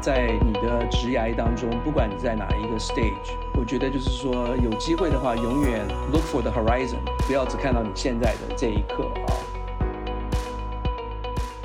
[0.00, 6.96] 在你的职涯当中，不管你在哪一个 stage，我觉得就是说有机会的话，永远 look for the horizon，
[7.26, 9.36] 不要只看到你现在的这一刻啊。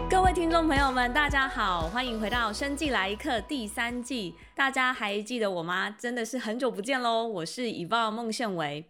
[0.09, 4.35] 各位听众朋友们，大家好，欢迎回到《生计来一课》第三季。
[4.53, 5.89] 大家还记得我吗？
[5.97, 7.25] 真的是很久不见喽！
[7.25, 8.83] 我是 Yvonne 孟宪维。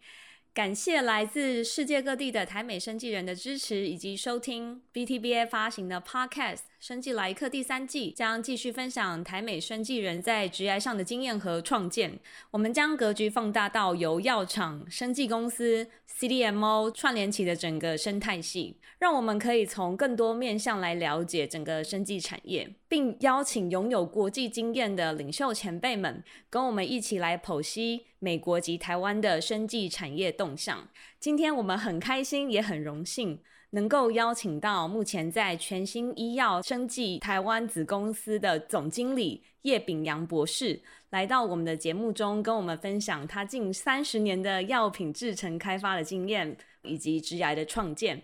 [0.56, 6.56] 感谢来自世界各地的台美生技人的支持以及收听 BTBA 发行的 Podcast
[6.88, 12.20] 《生技来客》第三季，将继续分享台美生技人在职涯上的经验和创建。
[12.52, 30.88] 我们将格局放大到由药厂、生技公司、CDMO 串联起的整个生态系，让我们可以从更多面向来了解整个生技产业，并邀请拥有国际经验的领袖前辈们，跟我们一起来剖析美国及台湾的生技产业动向。
[31.20, 33.42] 今天我们很开心，也很荣幸，
[33.72, 48.22] 能够邀请到目前在全新医药生技台湾子公司的总经理叶炳阳博士，来到我们的节目中，跟我们分享他近三十年的药品制程开发的经验，以及职涯的创建。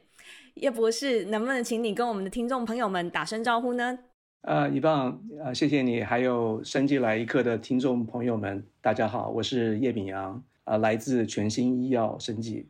[0.56, 3.98] 叶博士，能不能请你跟我们的听众朋友们打声招呼呢？
[4.42, 12.68] 呃，一棒，呃，谢谢你，还有生技来一课的听众朋友们，大家好，我是叶炳阳，呃，来自全新医药生技。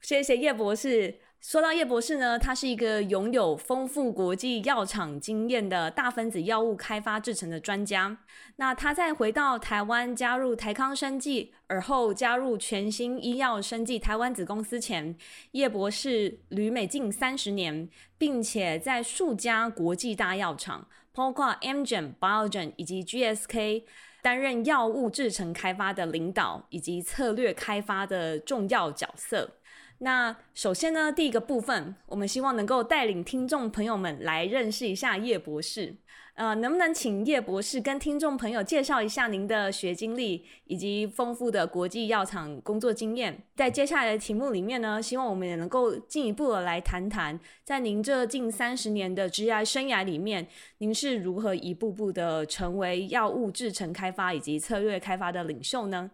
[0.00, 1.14] 谢谢叶博士。
[1.40, 8.18] 说到叶博士呢，他是一个拥有丰富国际药厂经验的大分子药物开发制程的专家。
[8.56, 15.16] 那他在回到台湾加入台康生技，而后加入全新医药生技台湾子公司前，
[15.52, 17.88] 叶博士旅美近三十年，
[18.18, 23.84] 并且在数家国际大药厂，包括 Amgen、Biogen 以及 GSK，
[24.20, 29.56] 担任药物制程开发的领导以及策略开发的重要角色。
[30.02, 35.94] 那首先呢，第一个部分，我们希望能够带领听众朋友们来认识一下叶博士。
[36.34, 43.42] 呃，能不能请叶博士跟听众朋友介绍一下您的学经历以及丰富的国际药厂工作经验？
[43.54, 50.48] 在接下来的题目里面呢，希望我们也能够进一步的来谈谈，在您这近三十年的职业生涯里面，
[50.78, 56.10] 您是如何一步步的成为药物制程开发以及策略开发的领袖呢？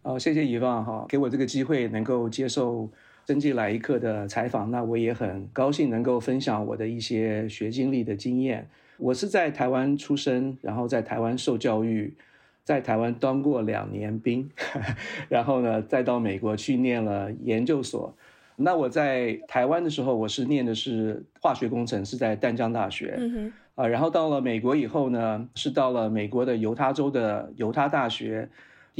[0.00, 2.88] 好，谢谢 Yvonne 哈，给我这个机会能够接受。
[3.30, 8.68] 生技来一课的采访，那我也很高兴能够分享我的一些学经历的经验。
[8.96, 12.12] 我是在台湾出生，然后在台湾受教育，
[12.64, 14.50] 在台湾当过两年兵，
[15.30, 18.12] 然后呢，再到美国去念了研究所。
[18.56, 23.14] 那我在台湾的时候，我是念的是化学工程，是在淡江大学。
[23.16, 23.52] 嗯哼。
[23.76, 28.48] 啊，然后到了美国以后呢，是到了美国的犹他州的犹他大学。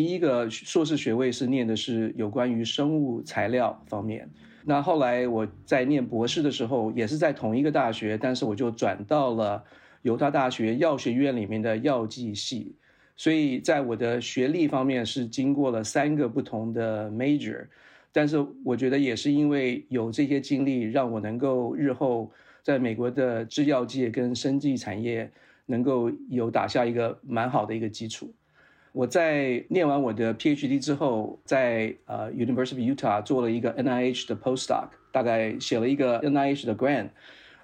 [0.00, 4.26] 第一个硕士学位是念的是有关于生物材料方面，
[4.64, 9.62] 那后来我在念博士的时候，也是在同一个大学，但是我就转到了
[10.00, 12.74] 犹他大学药学院里面的药剂系，
[13.14, 17.66] 所以在我的学历方面是经过了三个不同的 major，
[18.10, 25.30] 但是我觉得也是因为有这些经历，让我能够日后在美国的制药界跟生技产业
[25.66, 28.32] 能够有打下一个蛮好的一个基础。
[28.92, 37.08] 我在念完我的 PhD 之后，在呃 University of Utah 做了一个 NIH 的 postdoc，大概写了一个 NIH 的 grant。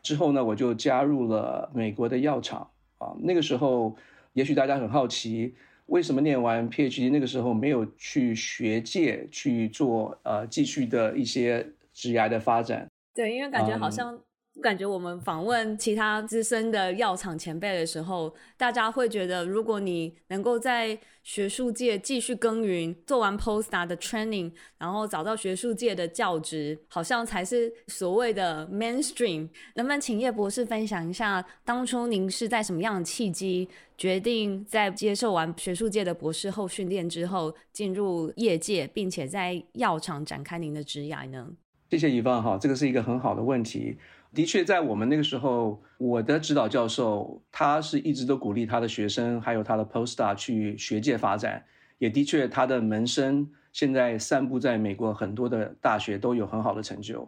[0.02, 3.12] 之后呢，我就加入了美国的药厂啊。
[3.20, 3.96] 那个时候，
[4.34, 5.52] 也许大家很好奇，
[5.86, 12.86] 为什么念完 PhD 那个时候没有去学界去做呃继续的一些职涯的发展？
[13.12, 14.16] 对，因为感觉好像、
[14.56, 14.62] 嗯。
[14.62, 29.48] 感觉我们访问其他资深的药厂前辈的时候，大家会觉得，如果你能够在学术界继续耕耘，做完 postdoc 的 training，然后找到学术界的教职，好像才是所谓的 mainstream。
[29.74, 33.68] 能不能请叶博士分享一下，当初您是在什么样的契机，
[33.98, 41.48] 决定在接受完学术界的博士后训练之后，进入业界，并且在药厂展开您的职涯呢？
[41.90, 43.96] 谢谢，Yvan 哈，这个是一个很好的问题。
[44.36, 51.64] 的确，在我们那个时候，我的指导教授他是一直都鼓励他的学生，还有他的 postdoc 去学界发展。
[51.96, 57.26] 也的确，他的门生现在散布在美国很多的大学都有很好的成就。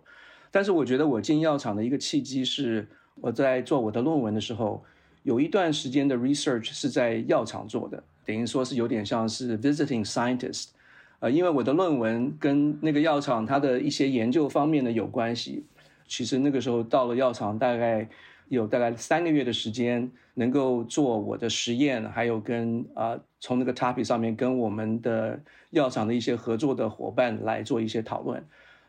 [0.50, 4.85] 但是，我觉得我进药厂的一个契机是，我在做我的论文的时候，
[5.23, 10.67] 有一段时间的 research 是在药厂做的，等于说是有点像是 visiting scientist。
[11.21, 15.65] 呃，因为我的论文跟那个药厂它的一些研究方面的有关系。
[16.09, 18.09] 其实那个时候到了药厂，大概
[18.49, 25.39] 有大概三个月的时间，能够做我的实验，还有跟啊、从那个 topic 上面跟我们的
[25.71, 28.43] 药厂的一些合作的伙伴来做一些讨论。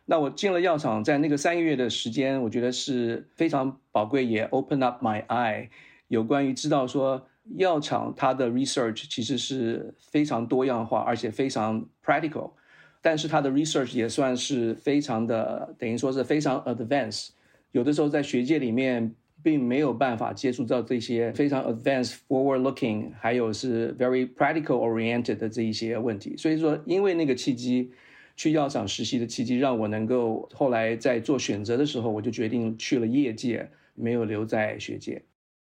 [0.06, 5.69] 那我进了药厂，在那个三个月的时间，我觉得是非常宝贵，也 open up my eye，
[6.07, 7.27] 有关于知道说
[7.57, 12.51] 药厂它的 research 其实是非常多样化，而且非常 practical，
[13.01, 17.29] 但是他的 research 也算是非常的，等于说是非常 advanced。
[17.71, 26.35] 有的时候在学界里面并没有办法接触到这些非常 advanced、forward-looking，还有是 very practical-oriented 的这一些问题。
[26.35, 27.91] 所以说，因为那个契机，
[28.35, 35.21] 去药厂实习的契机，让我能够后来在做选择的时候，我就决定去了业界，没有留在学界。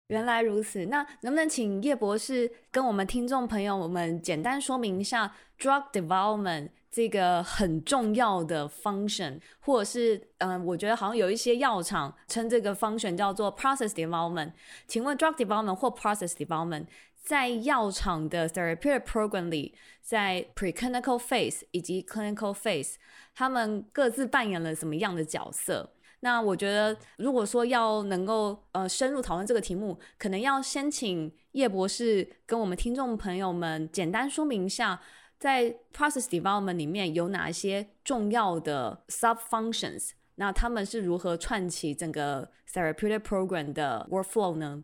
[0.09, 14.53] 原来如此，那能不能请叶博士跟我们听众朋友我们简单说明一下 drug development 这个很重要的 function，或者是嗯、我觉得好像有一些药厂称这个 function 叫做 process development。
[14.87, 16.87] 请问 drug development 或 process development
[17.23, 22.95] 在药厂的 therapeutic program 里，在 preclinical phase 以及 clinical phase，
[23.35, 25.93] 他们各自扮演了什么样的角色？
[26.21, 34.99] 那我觉得，如果说要能够呃深入讨论这个题目，可能要先请叶博士跟我们听众朋友们简单说明一下，
[35.38, 44.84] 在 process development 里面有哪一些重要的 sub functions，那他们是如何串起整个 therapeutic program 的 workflow 呢？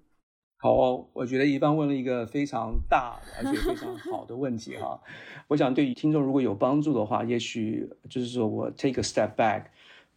[0.60, 5.00] 好哦，我觉得宜芳问了一个非常大而且非常好的问题哈。
[5.48, 9.66] 我想对于听众如果有帮助的话，也许就是说我 take a step back。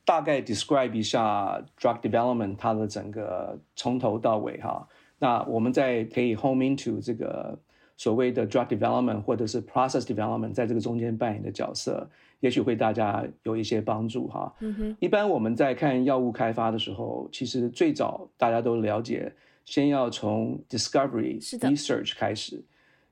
[0.02, 7.56] 大概 describe 一下 drug development 它的整个从头到尾哈，那我们再可以 home into 这个
[7.97, 12.09] 所谓的 drug development 或者是 process development 在这个中间扮演的角色，
[12.39, 14.53] 也许会大家有一些帮助哈。
[14.59, 14.97] 嗯哼。
[14.99, 19.31] 一般我们在看药物开发的时候，其实最早大家都了解，
[19.65, 22.63] 先要从 discovery research 开始，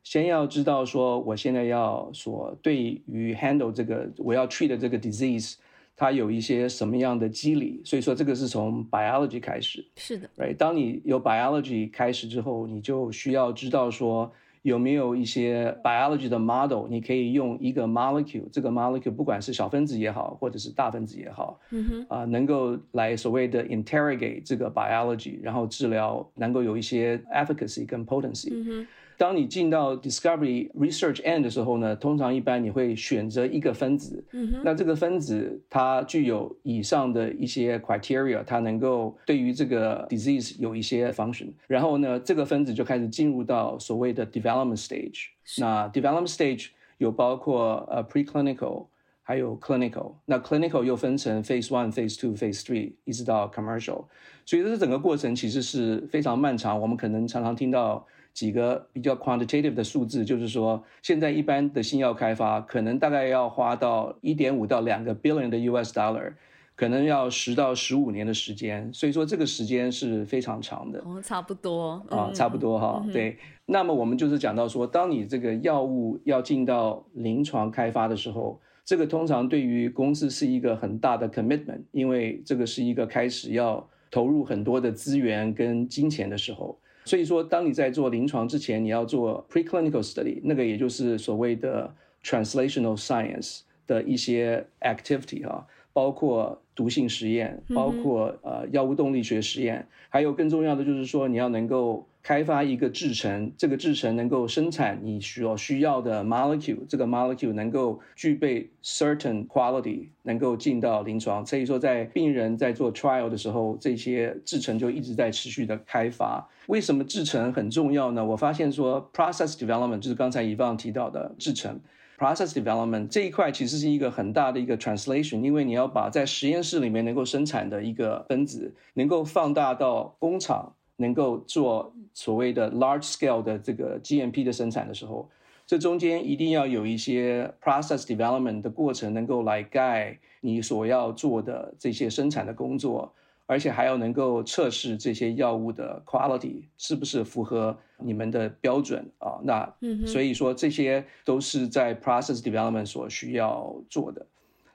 [0.03, 5.55] 先要知道说我现在要所对于 handle 这个我要 treat 的这个 disease。
[5.95, 9.85] 它有一些什么样的机理，所以说这个是从 biology 开始。
[9.95, 10.57] 是的，right？
[10.57, 14.29] 当你有 biology 开始之后，你就需要知道说
[14.63, 28.49] 有没有一些 biology 的 model，你可以用一个 molecule，这个 molecule 不管是小分子也好，或者是大分子也好，嗯哼，啊、呃，能够来所谓的 interrogate 这个 biology，然后治疗能够有一些 efficacy 跟 potency。
[28.51, 28.87] 嗯哼。
[29.17, 45.27] 当你进到 discovery research end 的时候呢，通常一般你会选择一个分子，嗯，那这个分子它具有以上的一些 criteria，它能够对于这个 disease 有一些 function，然后呢，这个分子就开始进入到所谓的 development stage。
[45.59, 48.87] 那 development stage 有包括呃 preclinical，
[49.21, 54.05] 还有 clinical，那 clinical 又分成 phase one、phase two、phase three，一直到 commercial，
[54.45, 58.05] 所以这整个过程其实是非常漫长，我们可能常常听到。
[58.33, 66.33] 几个比较 quantitative 的数字，就是说，现在一般的新药开发可能大概要花到一点五到两个 billion 的 US dollar，
[66.75, 70.99] 可能要十到十五年的时间，所以说这个时间是非常长的。
[71.05, 73.05] 哦，差不多啊，差不多哈。
[73.13, 73.37] 对，嗯、
[73.67, 86.79] 那么我们就是讲到说，当你这个药物要进到临床开发的时候，这个通常对于公司是一个很大的 commitment，因为这个是一个开始要投入很多的资源跟金钱的时候。
[87.05, 102.05] 所以说，当你在做临床之前，你要做 preclinical study，那个也就是所谓的 translational science 的一些 activity 哈，包括毒性实验，包括呃药物动力学实验，还有更重要的就是说，你要能够。
[102.23, 111.45] 开发一个制程，这个制程能够生产你所需要的 molecule，这个 molecule 能够具备 certain quality，能够进到临床。
[111.45, 116.47] 所以说，在病人在做 trial 的时候，这些制程就一直在持续的开发。
[116.67, 118.23] 为什么制程很重要呢？
[118.25, 121.77] 我发现说 process development 就是刚才以方提到的制程
[122.23, 130.73] ，process development 这一块其实是一个很大的一个 translation，因为你要把在实验室里面能够生产的一个分子，能够放大到工厂。
[130.97, 135.27] 能够做所谓的 large scale 的这个 GMP 的生产的时候，
[135.65, 143.11] 这中间一定要有一些 process development 的过程，能够来盖你所要做的这些生产的工作，
[143.45, 149.39] 而且还要能够测试这些药物的 quality 是不是符合你们的标准啊？
[149.43, 154.25] 那所以说这些都是在 process development 所需要做的。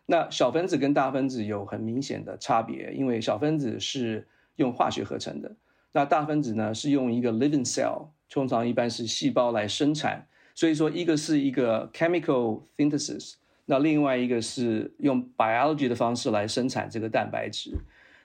[0.06, 5.54] 那小分子跟大分子有很明显的差别，因为小分子是用化学合成的。
[5.92, 13.34] 那大分子呢，是用一个 living cell，通常一般是细胞来生产，所以说一个是一个 chemical synthesis，
[13.64, 17.72] 那另外一个是用 biology 的方式来生产这个蛋白质，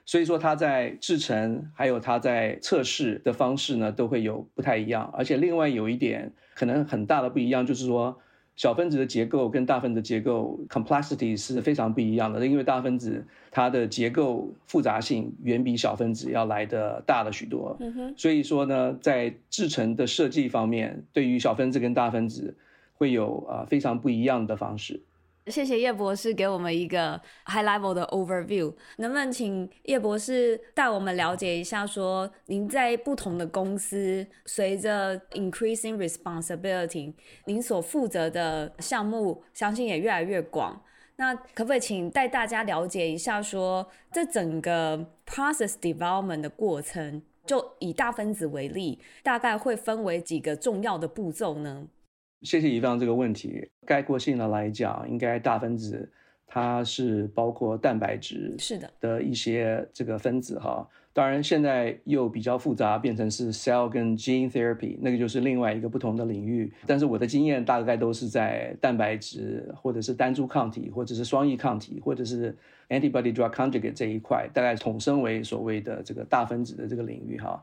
[0.06, 8.16] 所以说它在制成还有它在测试的方式呢，都会有不太一样，而且另外有一点可能很大的不一样，就是说
[8.56, 17.76] 小分子的结构跟大分子的结构 complexity 是非常不一样的，因为大分子它的结构复杂性远比小分子要来的大了许多。
[17.80, 18.14] 嗯哼。
[18.16, 22.54] 所以说呢，在制成的设计方面，对于小分子跟大分子
[22.94, 25.00] 会有啊非常不一样的方式。
[25.46, 37.12] 谢谢叶博士给我们一个 high level 的 overview，能不能请叶博士带我们了解一下说，您在不同的公司，随着 increasing responsibility，
[37.44, 40.82] 您所负责的项目相信也越来越广。
[41.16, 51.86] 那可不可以请带大家了解一下，说这整个 process development 的过程，就以大分子为例，大概会分为几个重要的步骤呢？
[52.44, 53.68] 谢谢宜芳这个问题。
[53.84, 56.08] 概括性的来讲，应该大分子
[56.46, 60.88] 它是包括蛋白质是的的一些这个分子哈。
[61.12, 66.72] 当然现在又比较复杂，变成是 cell 跟 gene therapy，那个就是另外一个不同的领域。
[66.88, 72.56] 但是我的经验大概都是在蛋白质或者是单株抗体，或者是双异抗体，或者是
[72.88, 77.62] antibody drug conjugate 这一块，大概统称为所谓的这个大分子的这个领域哈。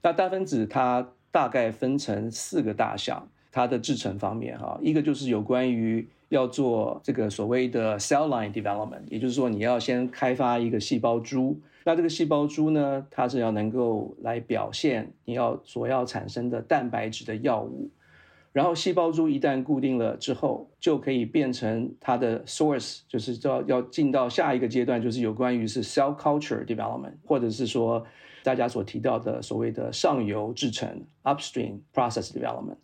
[0.00, 3.28] 那大分子它大概分成四个大项。
[3.52, 17.90] 它的制程方面，哈，一个就是有关于要做这个所谓的 cell line development，也就是说你要先开发一个细胞株，那这个细胞株呢，它是要能够来表现你要所要产生的蛋白质的药物，
[18.52, 28.02] 然后细胞株一旦固定了之后，就可以变成它的 source，就是要要进到下一个阶段，就是有关于是 cell culture development，或者是说
[28.42, 32.76] 大家所提到的所谓的上游制成 upstream process development。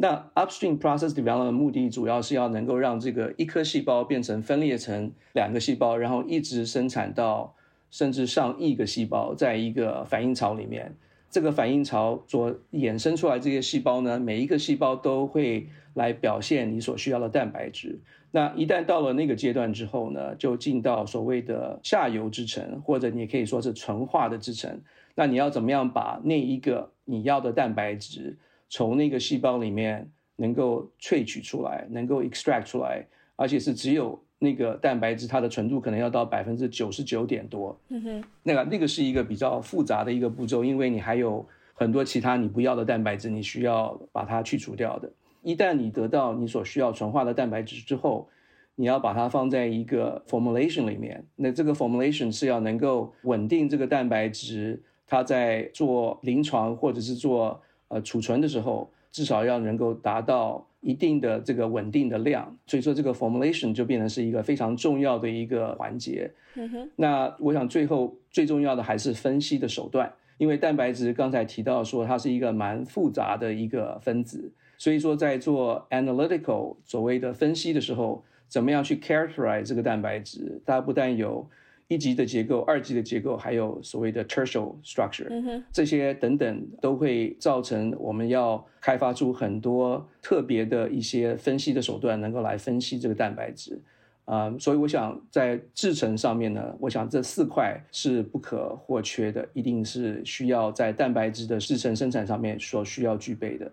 [0.00, 7.54] 那 upstream process development 的目的主要是要能够让这个一颗细胞变成分裂成两个细胞，然后一直生产到
[7.90, 10.96] 甚至上亿个细胞，在一个反应槽里面。
[11.28, 18.00] 这个反应槽所衍生出来这些细胞呢，每一个细胞都会来表现你所需要的蛋白质。
[18.30, 24.80] 那一旦到了那个阶段之后呢，就进到所谓的下游制程，或者你也可以说是纯化的制程。
[25.14, 28.38] 那你要怎么样把那一个你要的蛋白质
[28.70, 33.04] 从那个细胞里面能够萃取出来，能够 extract 出来，
[33.36, 37.78] 而且是只有那个蛋白质，它的纯度可能要到百分之九十九点多。
[37.88, 45.12] 嗯哼，那个那个是一个比较复杂的一个步骤，因为你还有很多其他你不要的蛋白质，你需要把它去除掉的。
[45.42, 48.28] 一旦你得到你所需要纯化的蛋白质之后，
[48.76, 66.30] 你要把它放在一个 formulation 里面，那这个 formulation 是要能够稳定这个蛋白质，它在做临床或者是做呃，储存的时候至少要能够达到一定的这个稳定的量，所以说这个 formulation 就变成是一个非常重要的一个环节。
[66.54, 66.88] 嗯。
[66.94, 81.44] 那我想最后最重要的还是分析的手段，因为蛋白质刚才提到说它是一个蛮复杂的一个分子，所以说在做 analytical 所谓的分析的时候，怎么样去 characterize 这个蛋白质，它不但有。
[81.90, 85.26] 一级的结构、二级的结构，还有所谓的 tertial structure，
[85.72, 93.76] 这些等等都会造成我们要开发出很多特别的一些分析的手段，能够来分析这个蛋白质。
[94.24, 103.68] 啊，所以我想在制程上面呢，我想这四块是不可或缺的，一定是需要在蛋白质的制程生产上面所需要具备的。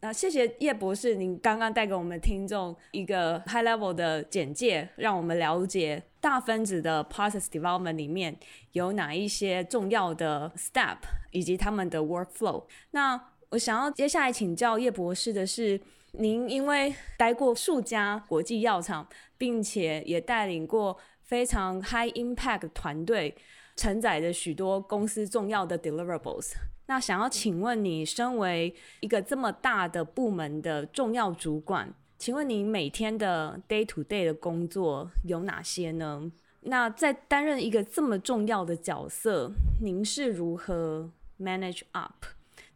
[0.00, 8.34] 那谢谢叶博士，您刚刚带给我们听众一个 high level 的简介，让我们了解大分子的 process development 里面
[8.72, 10.96] 有哪一些重要的 step，
[11.32, 12.64] 以及他们的 workflow。
[12.92, 15.78] 那我想要接下来请教叶博士的是，
[16.12, 23.36] 您因为待过数家国际药厂，并且也带领过非常 high impact 团队，
[23.76, 26.54] 承载着许多公司重要的 deliverables。
[26.86, 31.92] 那想要请问你，身为一个这么大的部门的重要主管，
[32.24, 36.32] 请问你每天的 day to day 的工作有哪些呢？
[36.62, 39.52] 那在担任一个这么重要的角色，
[39.82, 42.24] 您是如何 manage up？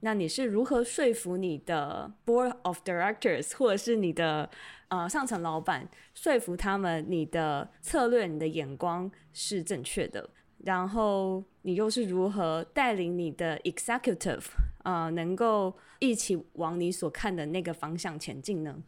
[0.00, 4.50] 那你是如何说服你的 board of directors 或者是你的
[4.88, 10.28] 呃上层老板，说服他们你的策略、你的眼光是正确的？
[10.58, 14.44] 然后你又是如何带领你的 executive
[14.82, 18.82] 啊、呃，能够一起往你所看的那个方向前进呢？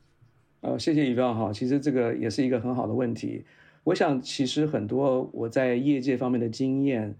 [0.61, 3.45] 呃，谢谢 Yvonne 哈，其实这个也是一个很好的问题。
[3.83, 7.14] 我想，其实很多我在业界方面的经验，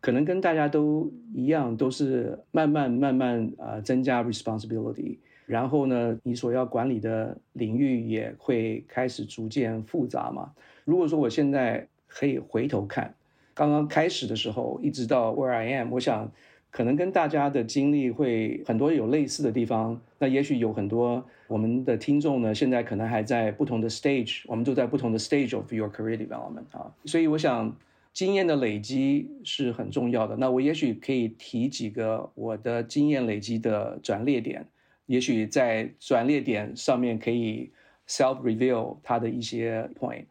[0.00, 10.52] 可能跟大家都一样，都是慢慢慢慢啊、增加 responsibility，然后呢，你所要管理的领域也会开始逐渐复杂嘛。
[10.84, 13.14] 如果说我现在可以回头看。
[13.56, 16.28] 刚刚开始的时候，一直到 where I am，我想
[16.74, 19.96] 可能跟大家的经历会很多有类似的地方。
[20.18, 26.92] 那也许有很多我们的听众呢，现在可能还在不同的 stage，我们都在不同的 stage of your career development 啊。
[27.04, 27.72] 所以我想，
[28.12, 30.34] 经验的累积是很重要的。
[30.34, 34.66] 那我也许可以提几个我的经验累积的转捩点，
[35.06, 37.70] 也许在转捩点上面可以
[38.08, 40.24] self reveal 它的一些 point。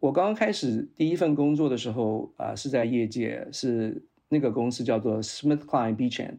[0.00, 4.02] 我刚刚开始第一份工作的时候啊，是在业界是。
[4.32, 6.36] 那个公司叫做 SmithKline Beecham，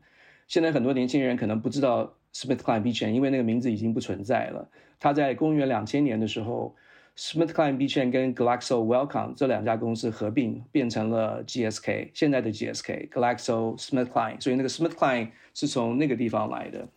[0.47, 4.67] 现在很多年轻人可能不知道 SmithKline Beecham，因为那个名字已经不存在了。
[4.99, 6.75] 他在公元两千年的时候
[7.15, 16.87] ，SmithKline Beecham 跟 Glaxo Welcome 这两家公司合并，变成了 GSK，现在的 GSK Glaxo SmithKline，所以那个 SmithKline 是从那个地方来的。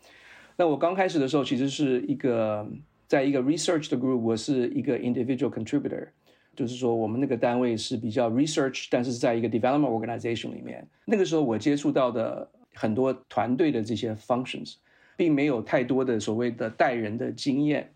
[0.57, 2.67] 那我刚开始的时候，其实是一个
[3.07, 6.09] 在一个 research 的 group，我是一个 individual contributor。
[6.55, 10.86] 就是说，我们那个单位是比较 research，但是在一个 development organization 里面。
[11.05, 14.75] 那个时候我接触到的很多团队的这些 functions，
[15.15, 17.89] 并没有太多的所谓的带人的经验。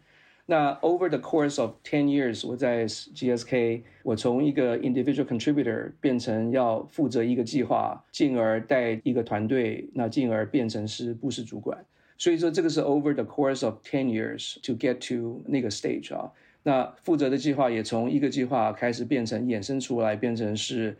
[0.45, 11.83] 那 over the course of ten years，我在 GSK，我从一个 individual contributor 变成要负责一个计划，进而带一个团队，那进而变成是部室主管。
[12.17, 16.31] 所以说，这个是 over the course of ten years to get to 那个 stage 啊。
[16.62, 20.94] 那负责的计划也从一个计划开始变成衍生出来，变成是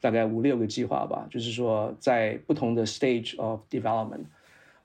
[0.00, 1.28] 大概五六个计划吧。
[1.30, 4.24] 就是说，在不同的 stage of development，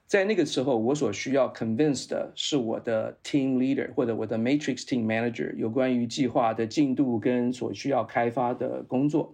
[0.06, 9.34] 在那个时候，我所需要 convince 的是我的 team leader 或者我的 matrix team manager 有关于计划的进度跟所需要开发的工作。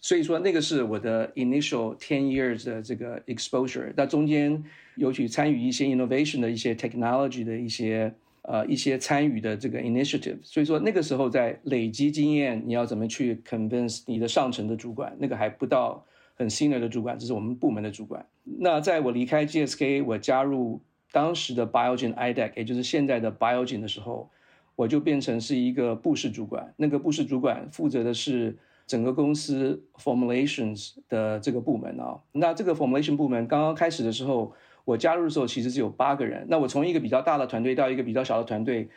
[0.00, 3.92] 所以说，那个是我的 initial ten years 的这个 exposure。
[3.96, 4.62] 那中间
[4.94, 8.14] 有去参与一些 innovation 的一些 technology 的一些。
[8.42, 15.16] 呃，一些参与的这个 initiative，所以说那个时候在累积经验，你要怎么去 convince 你的上层的主管？
[15.20, 18.26] 那个还不到很 senior 的主管，这是我们部门的主管。
[18.42, 20.80] 那在我离开 GSK，我加入
[21.12, 24.28] 当时的 Biogen idec，也就是现在的 Biogen 的时候，
[24.74, 26.74] 我就变成是一个部室主管。
[26.76, 28.58] 那个部室主管负责的是
[28.88, 32.18] 整个公司 formulations 的这个部门啊。
[32.32, 34.52] 那这个 formulation 部门刚刚开始的时候。
[34.84, 36.46] 我加入的时候其实是有八个人。
[36.48, 38.88] 那我从一个比较大的团队到一个比较小的团队，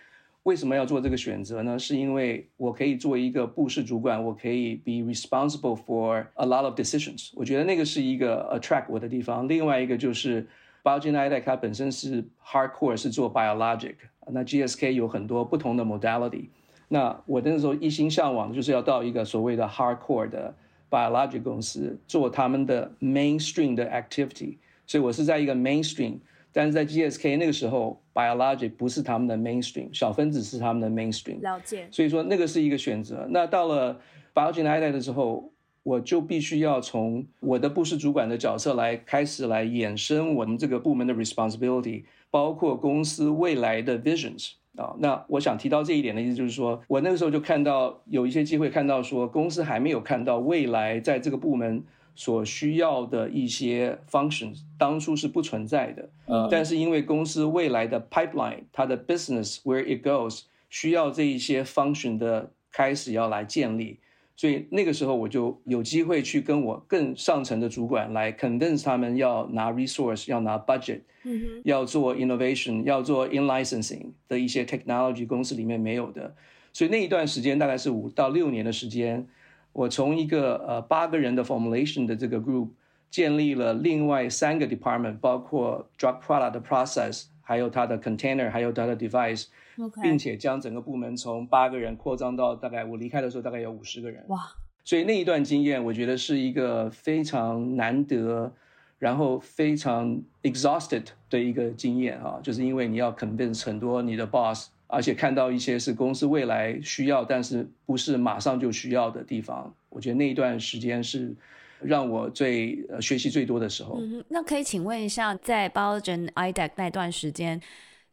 [0.44, 1.78] 为什么要做这个选择呢？
[1.78, 7.32] 是因为我可以做一个部室主管，我可以 be responsible for a lot of decisions。
[7.36, 9.48] 我觉得那个是一个 attract 我的地方。
[9.48, 10.48] 另外一个就是
[10.84, 13.96] Biogen Idec 它本身是 hardcore 是做 biologic，
[14.28, 16.46] 那 GSK 有很多不同的 modality。
[16.88, 20.56] 那我那时候一心向往的就是要到一个所谓的 hardcore 的
[20.92, 24.58] biologic 公司做他们的 mainstream 的 activity。
[24.88, 26.18] 所以我是在一个 mainstream，
[26.52, 31.42] 但是在 GSK 那个时候，biologic 不是他们的 mainstream，小分子是他们的 mainstream。
[31.42, 31.88] 了解。
[31.92, 33.28] 所以说那个是一个选择。
[33.30, 34.00] 那到了
[34.34, 35.52] Biogen Idec 的时候，
[35.84, 44.96] 我就必须要从我的部室主管的角色来开始来衍生我们这个部门的 responsibility，包括公司未来的 visions 啊。
[45.00, 51.84] 那我想提到这一点的意思就是说，我那个时候就看到有一些机会看到说，公司还没有看到未来在这个部门。
[52.16, 64.00] 所需要的一些 functions 当初是不存在的，嗯，但是因为公司未来的 pipeline，它的 business where it goes 需要这一些 function 的开始要来建立，
[64.36, 76.34] 所以那个时候我就有机会去跟我更上层的主管来 convince 他们要拿 resource，要拿 budget，嗯哼，要做 innovation，要做 in licensing 的一些 technology 公司里面没有的，
[76.72, 79.28] 所以那一段时间大概是五到六年的时间。
[79.76, 82.70] 我从一个呃八个人的 formulation 的这个 group
[83.12, 90.02] 建立了另外三个 department，包括 drug product 的 process，还有它的 container，还有它的 device，Okay.
[90.02, 94.24] 并且将整个部门从八个人扩张到大概我离开的时候大概有五十个人。
[94.30, 94.40] 哇！
[94.86, 98.54] 所以那一段经验，我觉得是一个非常难得，
[98.98, 104.70] 然后非常 exhausted 的一个经验啊，就是因为你要 convince 很多你的 boss。
[104.96, 111.36] 而且看到一些是公司未来需要，但是不是马上就需要的地方，我觉得那一段时间是
[111.82, 113.98] 让我最呃学习最多的时候。
[114.00, 117.62] 嗯，那可以请问一下，在 Biogen Idec 那段时间，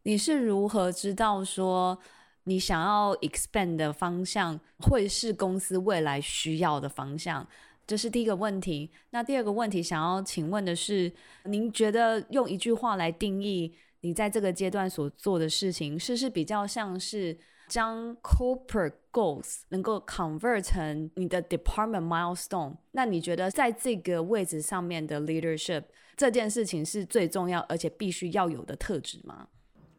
[0.03, 1.97] 你是如何知道说
[2.45, 7.47] 你想要 expand 的方向会是公司未来需要的方向？
[7.87, 8.91] 这是第一个问题。
[9.11, 11.13] 那第二个问题想要请问的是，
[11.45, 13.73] 您觉得用一句话来定义？
[14.03, 17.37] 你在这个阶段所做的事情，是是比较像是
[17.69, 22.75] 将 corporate goals 能够 convert 成你的 department milestone？
[22.91, 25.85] 那你觉得在这个位置上面的 leadership
[26.17, 29.49] 这件事情是最重要而且必须要有的特质吗？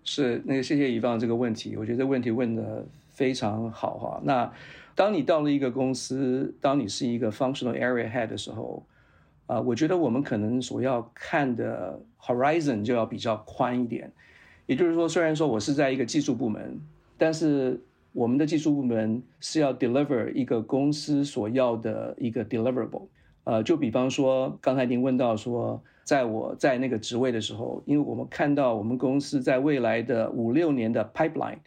[0.04, 4.22] 是，那个谢谢乙方这个问题，我觉得这问题问得非常好哈。
[4.24, 4.54] 那
[4.94, 8.86] 当你到了一个公司，当你是一个 functional area head 的时候，
[9.54, 14.12] 啊，我觉得我们可能所要看的 horizon 就要比较宽一点。
[14.66, 16.80] 也就是说，虽然说我是在一个技术部门，
[17.20, 17.80] 但是
[18.14, 23.08] 我们的技术部门是要 deliver 一个公司所要的一个 deliverable。
[23.44, 31.60] 呃，就比方说刚才您问到说，在我在那个职位的时候，因为我们看到我们公司在未来的五六年的 pipeline，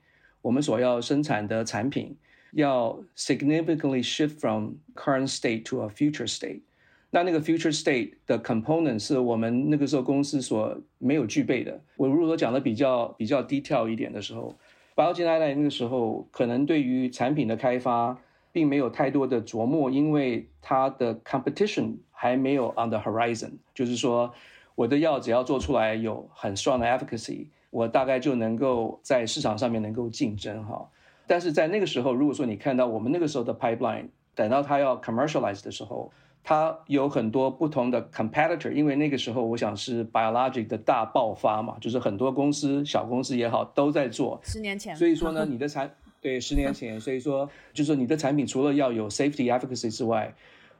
[0.42, 2.16] 我们所要生产的产品。
[2.52, 6.62] 要 significantly shift from current state to a future state，
[7.10, 11.80] 那那个 future state 的 component 是我们那个时候公司所没有具备的。
[11.96, 14.54] 我如果讲的比较比较 detail 一点的时候
[14.94, 18.18] ，Biogen 在那个时候可能对于产品的开发
[18.52, 24.32] 并没有太多的琢磨，因为它的 competition 还没有 on the horizon，就是说
[24.74, 30.86] 我的药只要做出来有很 strong 的 efficacy，我大概就能够在市场上面能够竞争哈。
[31.26, 36.12] 但是在那个时候，如果说你看到我们那个时候的 pipeline，等到它要 commercialize 的时候，
[36.48, 44.40] 它有很多不同的 competitor，因为那个时候我想是 biologic 的大爆发嘛，就是很多公司、小公司也好都在做。
[44.44, 44.94] 十年前。
[44.94, 50.32] 所以说呢， 你的产对十年前，所以说就是说你的产品除了要有 safety efficacy 之外，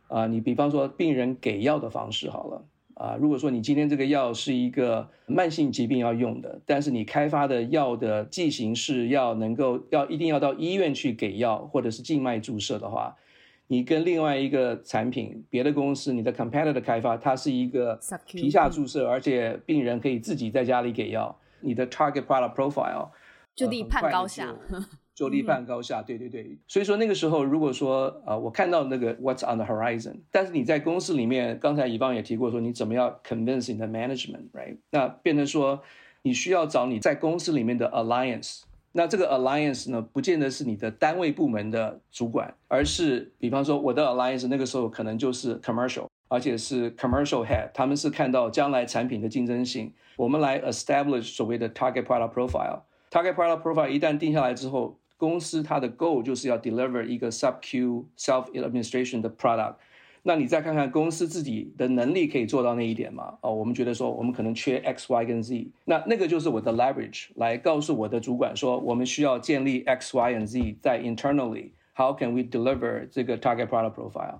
[0.07, 2.65] 啊、呃，你比方说病人给药的方式好了。
[2.95, 13.17] 啊，如果说你今天这个药是一个慢性疾病要用的，但是你开发的药的剂型是要能够要一定要到医院去给药，或者是静脉注射的话，
[13.69, 23.11] 你跟另外一个产品别的公司你的 competitor 开发，它是一个皮下注射，而且病人可以自己在家里给药，你的 target product profile
[23.55, 24.55] 就立判高下。
[25.17, 34.77] 就立判高下，对对对，所以说那个时候，如果说呃，我看到那个 What's on the horizon，但是你在公司里面，刚才乙方也提过说，你怎么样 convince 你的 management，right？
[34.91, 35.81] 那变成说，
[36.21, 38.65] 你需要找你在公司里面的 alliance，
[38.97, 54.99] 那这个 alliance 呢，不见得是你的单位部门的主管，而是比方说我的 alliance 那个时候可能就是 commercial，而且是 commercial head，他们是看到将来产品的竞争性，我们来 establish 所谓的 target product profile，target product profile 一旦定下来之后。
[55.19, 59.77] 公司它的 goal 就是要 deliver 一个 sub-Q self administration 的 product，
[60.26, 63.38] 那你再看看公司自己的能力可以做到那一点吗？
[63.42, 73.68] 哦，我们觉得说我们可能缺 X、Y 跟 Z，那那个就是我的 leverage 来告诉我的主管说，我们需要建立 X、Y 和 Z 在 internally，how can we deliver 这个 target
[73.68, 74.40] product profile？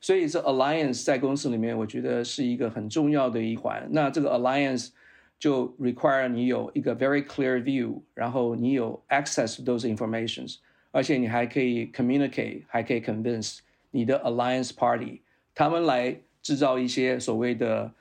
[0.00, 3.86] 所以这 alliance 在公司里面，我觉得是一个很重要的一环。
[3.90, 4.88] 那这个 alliance
[5.38, 10.56] 就 require 你有一个 very clear view，然后你有 access to those informations，
[10.90, 13.58] 而且你还可以 communicate，还可以 convince
[13.90, 15.20] 你的 alliance party，
[15.55, 17.91] 他们来制造一些所谓的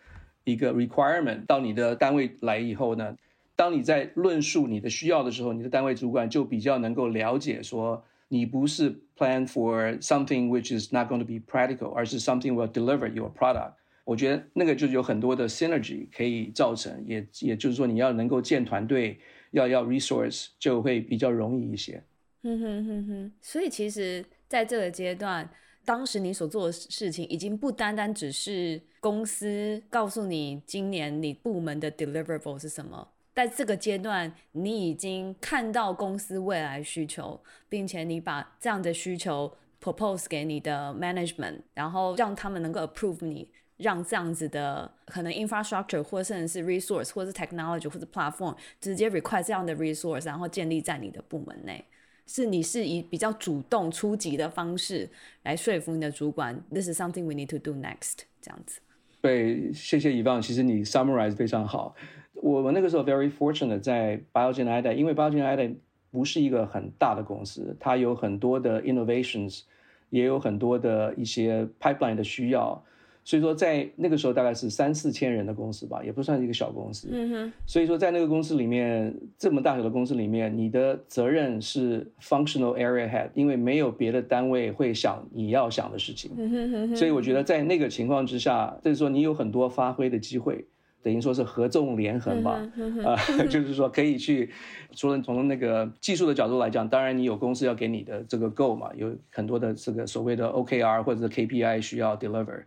[0.45, 3.17] 一个 requirement 到你的单位来以后呢，
[3.57, 13.73] 当你在论述你的需要的时候，你的单位主管就比较能够了解说，你不是 plan for something which is not going to be practical，而是 something will deliver your product。
[14.05, 19.19] 我觉得那个就有很多的 synergy 可以造成，也也就是说你要能够建团队，
[19.53, 22.03] 要要 resource 就会比较容易一些。
[22.43, 25.49] 嗯哼哼哼，所以其实在这个阶段，
[25.85, 43.51] 当时你所做的事情已经不单单只是公司告诉你今年你部门的 deliverable 是什么，在这个阶段你已经看到公司未来需求，并且你把这样的需求 propose 给你的 management，然后让他们能够 approve 你。
[43.77, 51.85] 让这样子的可能 infrastructure 或甚至是 resource 或是 technology 或者 platform 直接 request 这样的 resource，然后建立在你的部门内，
[52.27, 55.09] 是你是以比较主动出击的方式
[55.43, 58.81] 来说服你的主管，this is something we need to do next 这样子。
[59.21, 61.95] 对，谢谢 Yvonne，其实你 summarize 非常好。
[62.35, 65.77] 我们那个时候 very fortunate 在 Biogen i d a 因为 Biogen i d a
[66.11, 69.63] 不是一个很大的公司，它有很多的 innovations，
[70.11, 72.85] 也有很多的一些 pipeline 的需要。
[73.27, 77.09] 所以说，在那个时候大概是三四千人的公司吧，也不算是一个小公司。
[77.11, 77.53] 嗯哼。
[77.65, 86.31] 所以说，在那个公司里面，这么大小的公司里面，你的责任是 functional area head，因为没有别的单位会想你要想的事情。
[86.37, 86.97] 嗯哼哼哼。
[86.97, 90.63] 所以我觉得在那个情况之下，就是说你有很多发挥的机会，
[91.03, 92.61] 等于说是合纵连横吧。
[93.07, 93.17] 啊，
[93.49, 94.51] 就是说可以去，
[94.93, 102.65] 除了从那个技术的角度来讲，当然你有公司要给你的这个 goal 嘛，有很多的这个所谓的 OKR 或者是 KPI 需要 deliver。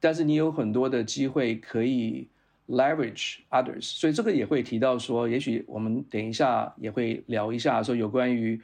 [0.00, 2.28] 但是你有很多的机会可以
[2.68, 8.60] leverage others，所以这个也会提到说，也许我们等一下也会聊一下说有关于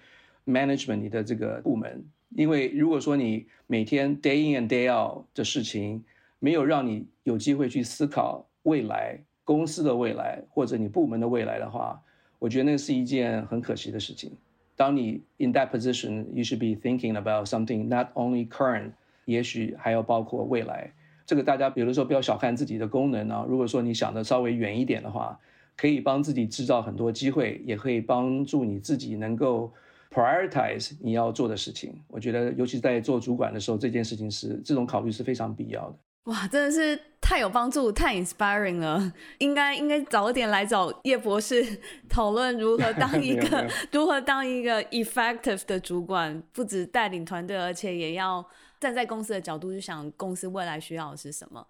[0.47, 6.03] management 你的这个部门，因为如果说你每天 day in and day out 的事情
[6.39, 12.01] 没有让你有机会去思考未来公司的未来或者你部门的未来的话，
[12.39, 14.33] 我觉得那是一件很可惜的事情。
[14.75, 18.91] 当你 in that position，you should be thinking about something not only current，
[19.27, 20.93] 也许还要包括未来。
[21.33, 23.43] 这个大家比如说不要小看自己的功能啊。
[23.49, 25.41] 如果说你想的稍微远一点的话，
[25.79, 29.73] 可以帮自己制造很多机会，也可以帮助你自己能够
[30.11, 31.95] prioritize 你要做的事情。
[32.09, 35.97] 我觉得，尤其在做主管的时候，这件事情是这种考虑是非常必要的。
[36.25, 39.11] 哇，真的是太有帮助，太 inspiring 了。
[39.39, 41.65] 应该应该早一点来找叶博士
[42.11, 48.47] 讨论如何当一 个如何当一个 effective 的主管，不止带领团队，而且也要
[48.83, 51.65] 站在公司的角度去想公司未来需要的是什么。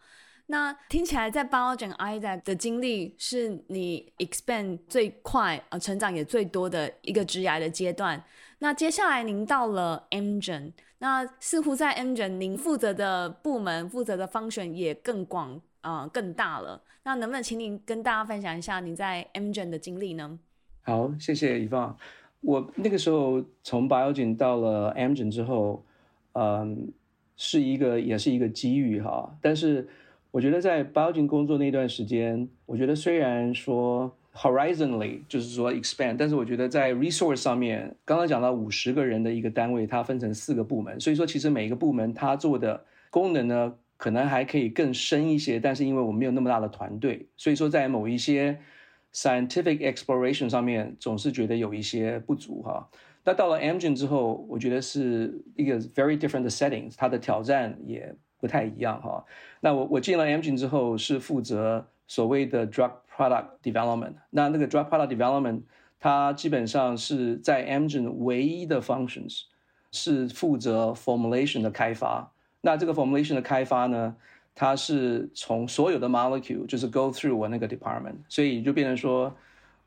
[0.46, 8.22] 那听起来在 Biogen IDEC 的经历是你 expand 最快呃成长也最多的一个职涯的阶段。
[8.58, 10.72] 那接下来您到了 Amgen。
[10.98, 16.80] 那似乎在 Amgen，您负责的部门、负责的 function 也更广啊、呃，更大了。
[17.02, 20.38] 那能不能请您跟大家分享一下您在 Amgen 的经历呢？
[20.82, 21.94] 好，谢谢 Yvonne。
[22.40, 25.84] 我那个时候从 Biogen 到了 Amgen 之后，
[26.32, 26.92] 嗯，
[27.42, 29.36] 是一个也是一个机遇哈。
[29.40, 29.88] 但是
[30.30, 34.16] 我觉得在 Biogen 工作那段时间，我觉得虽然说。
[34.34, 48.58] horizonly 就是说 expand，但是我觉得在 resource 上面，刚刚讲到五十个人的一个单位，它分成四个部门，所以说其实每一个部门它做的功能呢，可能还可以更深一些，但是因为我们没有那么大的团队，所以说在某一些
[49.12, 52.88] scientific exploration 上面，总是觉得有一些不足哈。
[53.23, 59.23] 那到了 Amgen 之后，我觉得是一个 very different settings，它的挑战也不太一样哈。
[59.59, 65.63] 那我我进了 Amgen 之后，是负责所谓的 drug Product development，那那个 drug product development，
[65.99, 69.45] 它基本上是在 Amgen 唯一的 functions
[69.91, 72.31] 是负责 formulation 的开发。
[72.61, 74.15] 那这个 formulation 的开发呢，
[74.53, 79.35] 它是从所有的 molecule 就是 go through 我那个 department，所以就变成说，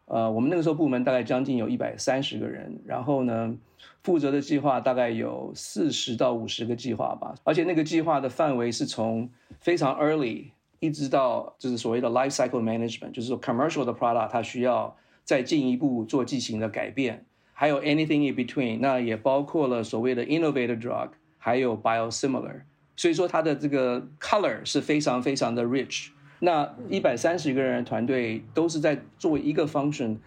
[0.05, 3.55] 呃，我们那个时候部门大概将近有一百三十个人，然后呢，
[4.03, 10.51] 负责的计划大概有四十到五十个计划吧，而且那个计划的范围是从非常 early。
[10.81, 22.61] 一直到就是所谓的 life cycle management，就是说 commercial 的 product 它需要再进一步做剂型的改变，还有 anything in between，那也包括了所谓的 innovative drug，还有 biosimilar，
[22.95, 26.09] 所以说它的这个 color 是非常非常的 rich。
[26.39, 30.17] 那一百三十个人的团队都是在做一个 function。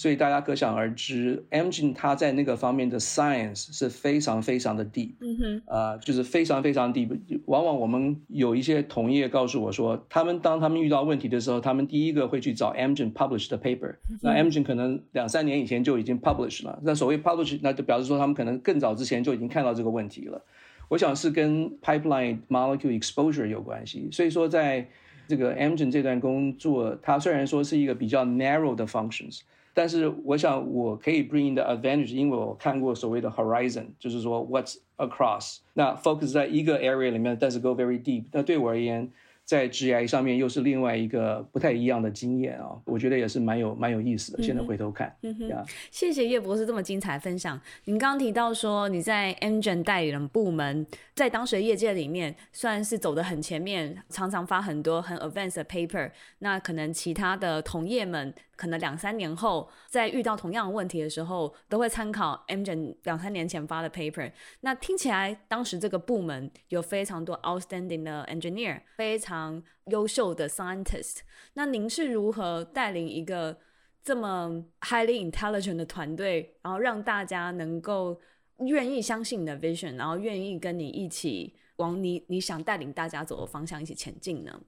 [0.00, 7.18] 所以大家可想而知，Amgen 它在那个方面的 science 是非常非常的 deep，嗯哼，啊、呃，就是非常非常 deep。
[7.46, 13.96] 往往我们有一些同业告诉我说，他们当他们遇到问题的时候，他们第一个会去找 Amgen publish 的 paper。
[14.22, 16.78] 那 Amgen 可能两三年以前就已经 publish 了。
[16.84, 20.40] 那所谓 publish，那就表示说他们可能更早之前就已经看到这个问题了。
[20.88, 24.08] 我想是跟 pipeline molecule exposure 有关系。
[24.12, 24.88] 所以说，在
[25.27, 29.41] 这个 Amgen 这段工作，它虽然说是一个比较 narrow 的 functions。
[29.75, 38.25] 但是我想我可以 bring the advantage，因为我看过所谓的 horizon，就是说 what's across，那 focus 在一个 area 里面，但是 go very deep。
[38.31, 39.09] 那对我而言，
[39.48, 44.42] 在 GI 上面又是另外一个不太一样的经验啊，我觉得也是蛮有蛮有意思的。
[44.42, 47.58] 现在回头看，嗯哼，谢谢叶博士这么精彩分享。
[47.86, 56.10] 您刚刚提到说你在 Engine 代理人部门，在当时的业界里面算是走得很前面，常常发很多很 advanced 的 paper。
[56.40, 58.34] 那可能其他的同业们。
[58.58, 64.32] 可能两三年后，在遇到同样的问题的时候，都会参考 Engine 两三年前发的 paper。
[64.62, 71.18] 那听起来，当时这个部门有非常多 outstanding 的 engineer，非常常优秀的 scientist。
[71.54, 73.56] 那您是如何带领一个
[74.02, 78.20] 这么 highly intelligent 的团队，然后让大家能够
[78.58, 84.60] 愿意相信你的 vision，然后愿意跟你一起往你你想带领大家走的方向一起前进呢？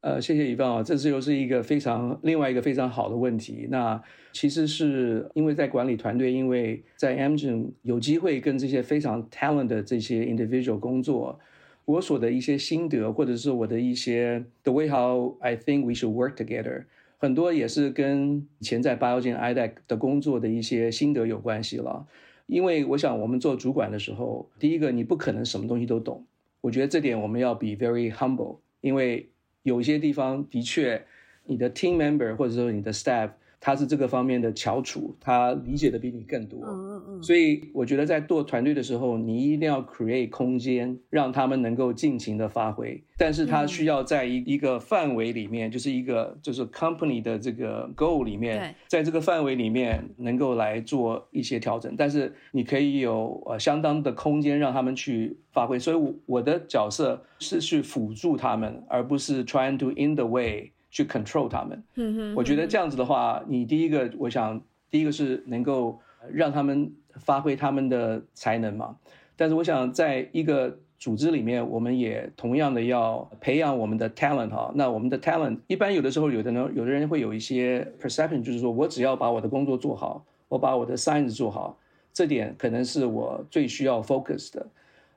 [0.00, 3.66] 呃，谢谢一芳啊，这是又是一个非常另外一个非常好的问题。
[3.70, 3.98] 那
[4.34, 11.40] 其实是因为在管理团队，因为在 Amgen 有机会跟这些非常 talent 的这些 individual 工作，
[11.84, 16.84] 我所的一些心得，或者是我的一些 the way how I think we should work together，
[17.18, 22.06] 很多也是跟以前在 Biogen IDEC 的工作的一些心得有关系了。
[22.46, 26.24] 因为我想我们做主管的时候，第一个你不可能什么东西都懂，
[26.60, 29.28] 我觉得这点我们要 be very humble，因为
[29.62, 31.02] 有些地方的确，
[31.44, 33.30] 你的 team member 或者说你的 staff。
[33.64, 36.60] 他是这个方面的翘楚，他理解的比你更多。
[36.66, 37.22] 嗯嗯嗯。
[37.22, 43.02] 所以我觉得在做团队的时候，你一定要 create 空间，让他们能够尽情的发挥。
[43.16, 51.94] 但是他需要在一一个范围里面，就是一个就是 company 的这个 goal 里面，在这个范围里面能够来做一些调整。
[51.96, 55.78] 但是你可以有呃相当的空间让他们去发挥。
[55.78, 60.70] 所以我的角色是去辅助他们，而不是 trying to in the way。
[60.94, 66.00] 去 control 他们，嗯哼，我觉得这样子的话，你第一个，我想第一个是能够
[66.32, 68.96] 让他们发挥他们的才能嘛。
[69.34, 74.70] 但是我想，在一个组织里面，我们也同样的要培养我们的 talent 哈。
[74.76, 81.76] 那我们的 talent 一般有的时候，有的人有的人会有一些 perception，就是说我只要把我的工作做好，我把我的 science 做好，
[82.12, 84.64] 这点可能是我最需要 focus 的。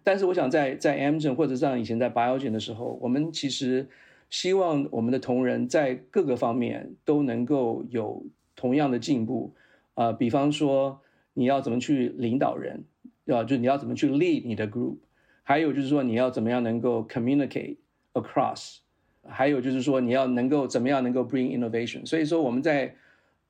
[0.04, 3.88] 但是我想在在 Amgen 或者像以前在 Biogen 的时候，我们其实
[4.30, 9.54] 希望我们的同仁在各个方面都能够有同样的进步。
[9.94, 11.02] 啊、比方说
[11.34, 12.84] 你要怎么去领导人，
[13.26, 13.44] 对吧？
[13.44, 14.98] 就你要怎么去 lead 你的 group。
[15.44, 17.78] 还有就是说，你要怎么样能够 communicate
[18.14, 18.80] across？
[19.26, 22.06] 还有就是说，你要能够怎么样能够 bring innovation？
[22.06, 22.94] 所以说，我们在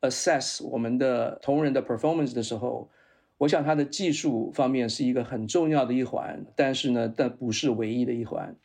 [0.02, 2.90] assess 我们的同仁的 performance 的时候，
[3.40, 8.56] 我想他的技术方面是一个很重要的一环，但是呢，但不是唯一的一环。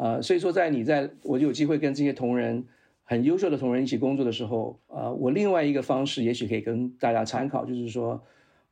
[0.00, 2.64] 呃，所以说，在你在我有机会跟这些同仁
[3.04, 8.20] 很优秀的同仁一起工作的时候，呃，我另外一个方式也许可以跟大家参考，就是说。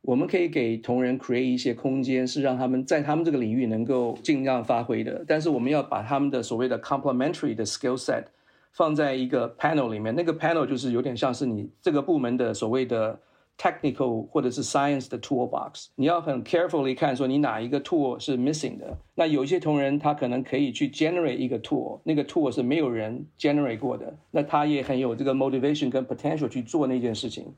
[0.01, 5.25] 我们可以给同仁 create 一些空间，是让他们在他们这个领域能够尽量发挥的。
[5.27, 8.23] 但是我们要把他们的所谓的 complementary 的 skill set
[8.71, 10.15] 放在一个 panel 里面。
[10.15, 13.19] 那个 panel 就是有点像是你这个部门的所谓的
[13.58, 15.86] technical 或者是 science 的 toolbox。
[15.94, 18.98] 你要很 carefully 看说你哪一个 tool 是 missing 的。
[19.14, 24.16] 那有一些同仁他可能可以去 generate 一个 tool，那个 tool 是没有人 generate 过的。
[24.30, 27.54] 那他也很有这个 motivation 跟 potential 去做那件事情。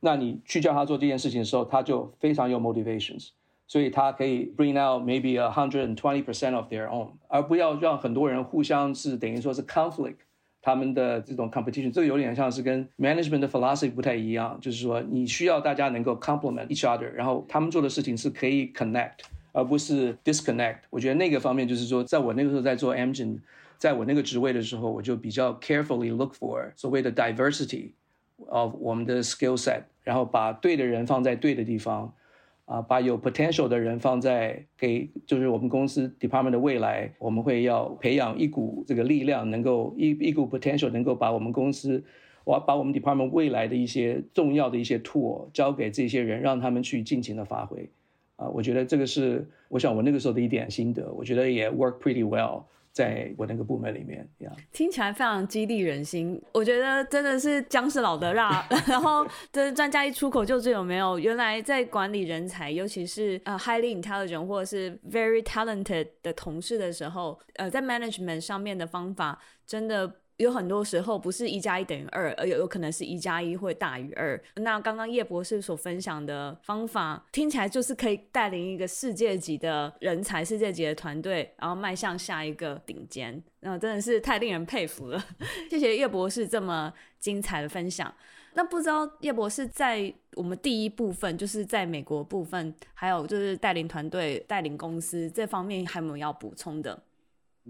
[0.00, 3.30] 那你去叫他做这件事情的时候，他就非常有 motivations，
[3.66, 10.16] 所以他可以 bring out maybe a hundred and twenty percent of their own，而不要让很多人互相是等于说是 conflict，
[10.60, 19.20] 他们的这种 competition，这个有点像是跟 management 的 philosophy 不太一样，就是说你需要大家能够 complement each other，然后他们做的事情是可以 connect，
[19.52, 20.78] 而不是 disconnect。
[20.90, 23.38] 我觉得那个方面就是说，在我那个时候在做 Amgen，
[23.78, 32.12] 在我那个职位的时候，我就比较 carefully look for 所谓的 diversity。of 我们的 skill set，然后把对的人放在对的地方，
[32.69, 42.03] 啊，把有 potential 的人放在给，就是我们公司 department 的未来，我们会要培养一股这个力量，能够一一股 potential 能够把我们公司，
[42.43, 47.89] 我要把我们 department 未来的一些重要的一些 tool 交给这些人，让他们去尽情的发挥，
[48.35, 52.65] 啊，我觉得这个是我想我那个时候的一点心得，我觉得也 work pretty well。
[52.91, 54.51] 在我那个部门里面，yeah.
[54.73, 56.41] 听起来非常激励人心。
[56.53, 61.17] 我觉得真的是姜是老的辣， 然后这专家一出口就知有没有。
[61.19, 70.15] 原来在管理人才，尤其是呃 highly intelligent 或者是 very talented 的同事的时候，呃，在 management 上面的方法真的。
[70.39, 74.41] 有很多时候不是一加一等于二，而有有可能是一加一会大于二。
[74.55, 83.43] 那刚刚叶博士所分享的方法，听起来就是可以带领一个世界级的人才、世界级的团队，然后迈向下一个顶尖。
[83.59, 85.21] 那真的是太令人佩服了。
[85.69, 88.13] 谢谢叶博士这么精彩的分享。
[88.53, 97.03] 那不知道叶博士在我们第一部分，就是在美国部分，还有就是带领团队、带领公司这方面，还有没有要补充的？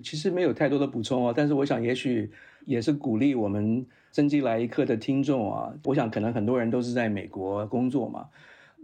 [0.04, 2.32] 其实没有太多的补充哦，但是我想也许。
[2.70, 8.28] 也是鼓励我们生机来一课的听众啊，我想可能很多人都是在美国工作嘛。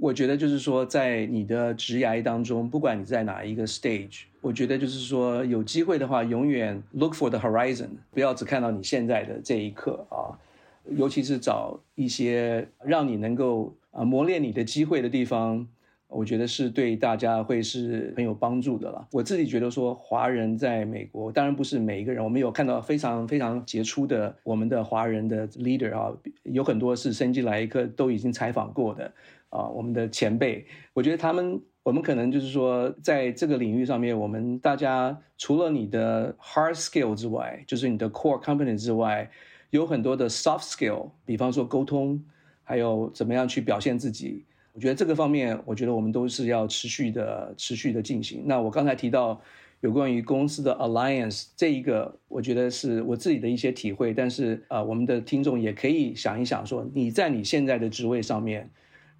[0.02, 10.34] 我觉得就是说，在你的职涯当中，不管你在哪一个 stage，我觉得就是说有机会的话，永远 look for the horizon，不要只看到你现在的这一刻啊，
[10.89, 15.67] 尤其是找一些让你能够啊磨练你的机会的地方。
[16.08, 19.08] 我觉得是对大家会是很有帮助的了。
[19.12, 26.13] 我自己觉得说，华人在美国，当然不是每一个人，我们有看到非常非常杰出的我们的华人的 leader 啊，
[26.44, 29.12] 有很多是生机来一课都已经采访过的
[29.50, 30.65] 啊，我们的前辈。
[30.94, 39.30] 我觉得他们，我们可能就是说，在这个领域上面，我们大家除了你的 hard skill 之外，就是你的 core competence 之外，
[39.72, 42.24] 有很多的 soft skill，比方说沟通，
[42.63, 44.46] 还有怎么样去表现自己。
[44.76, 48.44] 我觉得这个方面，我觉得我们都是要持续的、持续的进行。
[48.46, 49.40] 那我刚才提到
[49.80, 54.14] 有关于公司的 alliance 这一个，我觉得是我自己的一些体会。
[54.14, 58.70] 但是啊、呃，我们的听众也可以想一想，说你在你现在的职位上面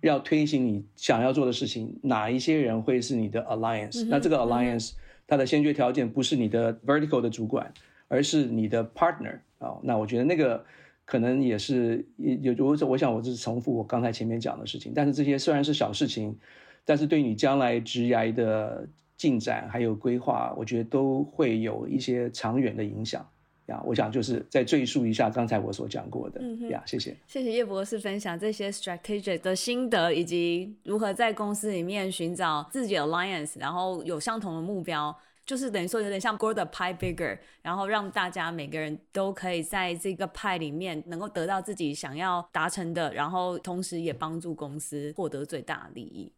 [0.02, 4.91] 要推行你想要做的事情，哪一些人会是你的 alliance？、嗯、那这个 alliance
[5.26, 7.74] 它的先决条件不是你的 vertical 的主管，
[8.10, 9.80] 而是你的 partner 啊、哦。
[9.82, 10.65] 那我觉得那个。
[11.06, 16.36] 可能也是有，我我想我这是重复我刚才前面讲的事情，但是这些虽然是小事情，
[16.84, 23.23] 但是对你将来职涯的进展还有规划，我觉得都会有一些长远的影响
[23.67, 23.79] 呀。
[23.86, 27.15] 我想就是再赘述一下刚才我所讲过的呀，谢谢。
[27.27, 35.15] 谢谢叶博士分享这些 strategic 的心得，以及如何在公司里面寻找自己的 alliance，然后有相同的目标。
[35.46, 46.31] 就是等于说有点像 grow the pie bigger，然后让大家每个人都可以在这个派里面能够得到自己想要达成的，然后同时也帮助公司获得最大利益，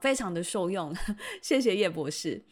[0.00, 0.94] 非常的受用。
[1.42, 2.44] 谢谢叶博士。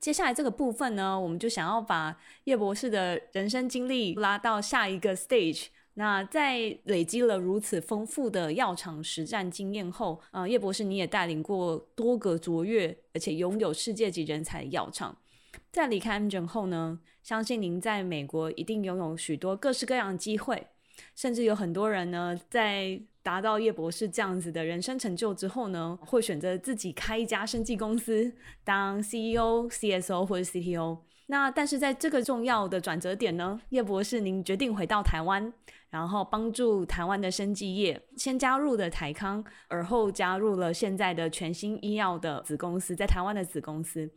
[0.00, 5.66] 接下来这个部分呢，我们就想要把叶博士的人生经历拉到下一个 stage。
[5.98, 15.18] 那在累积了如此丰富的药厂实战经验后，呃，叶博士你也带领过多个卓越而且拥有世界级人才的药厂。
[15.72, 20.68] 在离开 Amgen 后呢，相信您在美国一定拥有许多各式各样的机会，
[21.16, 28.32] 甚至有很多人呢，在达到叶博士这样子的人生成就之后呢，会选择自己开一家生技公司，
[28.62, 30.98] 当 CEO、CSO 或者 CTO。
[31.30, 35.52] 那但是在这个重要的转折点呢，叶博士您决定回到台湾，
[35.90, 44.10] 然后帮助台湾的生技业，先加入的台康，而后加入了现在的全新医药的子公司，在台湾的子公司。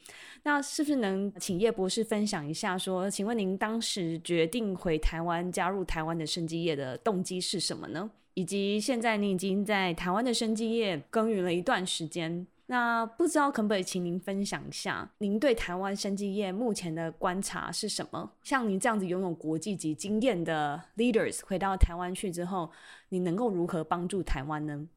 [0.44, 8.10] 那是不是能请叶博士分享一下说，说请问您当时决定回台湾加入台湾的生技业的动机是什么呢？
[8.36, 12.48] 以及现在您已经在台湾的生技业耕耘了一段时间。
[12.72, 18.32] 那不知道可不可以请您分享一下，您对台湾生技业目前的观察是什么？
[18.44, 22.72] 像您这样子拥有国际级经验的 leaders 回到台湾去之后，
[23.10, 24.88] 你能够如何帮助台湾呢？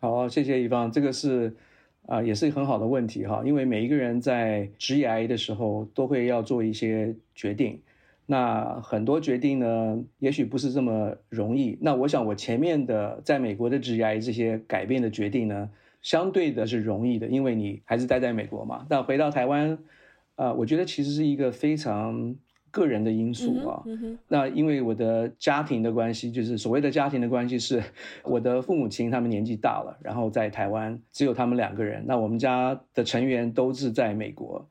[0.00, 1.54] 好，谢谢一方，这个是
[2.06, 3.42] 啊、也是很好的问题哈。
[3.44, 7.78] 因为每一个人在职涯的时候都会要做一些决定，
[8.24, 11.76] 那很多决定呢，也许不是这么容易。
[11.78, 15.68] 那我想我前面的在美国的职涯这些改变的决定呢，
[16.06, 18.86] 相对的是容易的，因为你还是待在美国嘛。
[18.88, 19.72] 那回到台湾，
[20.36, 22.32] 啊、呃，我觉得其实是一个非常
[22.70, 23.82] 个人的因素啊。
[23.86, 27.82] 嗯嗯、那因为我的家庭的关系，就是所谓的家庭的关系，是
[28.22, 32.04] 我的父母亲他们年纪大了，然后在台湾只有他们两个人。
[32.06, 34.64] 那我们家的成员都是在美国。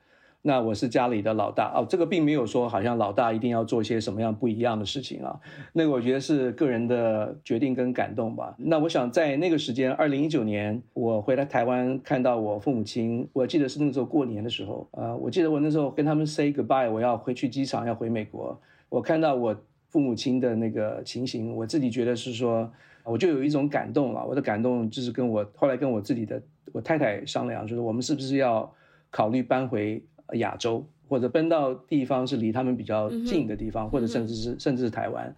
[0.47, 5.39] 那我是家里的老大哦，这个并没有说好像老大一定要做些什么样不一样的事情啊。
[5.73, 8.53] 那个我觉得是个人的决定跟感动吧。
[8.59, 18.55] 那我想在那个时间，二零一九年我回来台湾，看到我父母亲，我记得是那个时候过年的时候，呃，我记得我那时候跟他们 say goodbye，我要回去机场要回美国。
[18.87, 22.71] 我看到我父母亲的那个情形，我自己觉得是说，
[23.03, 24.23] 我就有一种感动了。
[24.23, 26.39] 我的感动就是跟我后来跟我自己的
[26.71, 28.71] 我太太商量，就是我们是不是要
[29.09, 29.99] 考虑搬回。
[30.33, 35.35] 亚洲或者奔到地方是离他们比较近的地方，嗯、或者甚至是、嗯、甚至是台湾，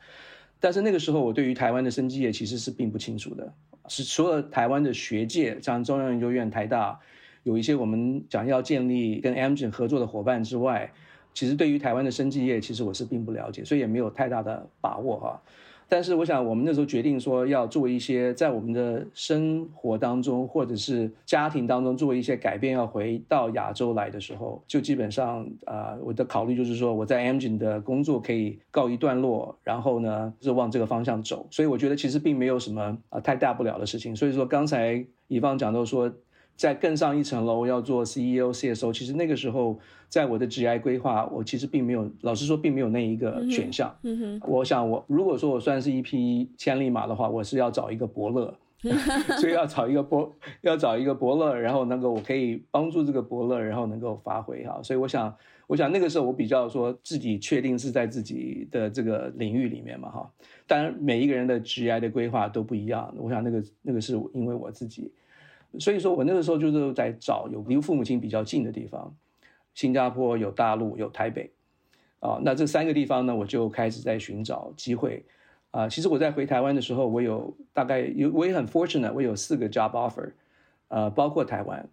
[0.60, 3.54] 但是那个时候我对于台湾的生技业其实是并不清楚的，
[3.88, 7.00] 是除了台湾的学界，像中央研究院、台大，
[7.44, 10.92] 有一些我们想要建立跟 Amgen 合作的伙伴之外，
[11.34, 15.42] 其实对于台湾的生技业，其实我是并不了解，所以也没有太大的把握哈。
[15.90, 31.48] 但是我想，我们那时候决定说要做一些在我们的生活当中或者是家庭当中做一些改变，要回到亚洲来的时候，就基本上啊、我的考虑就是说，我在 Amgen 的工作可以告一段落，然后呢，就往这个方向走。
[31.50, 34.16] 所以我觉得其实并没有什么啊、太大不了的事情。
[34.16, 36.12] 所以说刚才乙方讲到说。
[36.58, 39.78] 再更上一层楼，要做 CEO、CSO，其实那个时候，
[40.10, 43.96] 在我的职业规划，我其实并没有，老实说，并没有那一个选项。
[44.02, 48.52] 嗯哼，我想我如果说我算是一匹千里马的话，我是要找一个伯乐，
[49.40, 54.82] 所以要找一个伯，要找一个伯乐，然后能够我可以帮助这个伯乐，然后能够发挥哈。
[54.82, 55.32] 所以我想，
[55.68, 60.32] 我想那个时候我比较说自己确定是在自己的这个领域里面嘛哈。
[60.66, 65.12] 当然每一个人的职业的规划都不一样，我想那个那个是因为我自己。
[65.80, 69.14] 所以说我那个时候就是在找有离父母亲比较近的地方，
[69.74, 71.52] 新加坡有大陆有台北，
[72.20, 75.24] 啊，那这三个地方呢，我就开始在寻找机会，
[75.72, 80.32] 啊，其实我在回台湾的时候，我有大概有我也很 fortunate，我有四个 job offer，
[80.88, 81.88] 呃，包括台湾，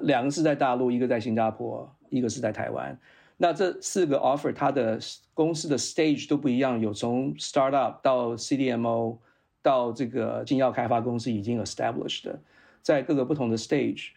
[0.00, 2.98] 两个是在大陆，一个在新加坡，一个是在台湾，
[3.36, 4.98] 那这四个 offer 它的
[5.32, 9.18] 公司的 stage 都不一样，有从 startup 到 CDMO
[9.62, 12.40] 到这个新药开发公司已经 established 的。
[12.88, 14.12] 在各个不同的 stage，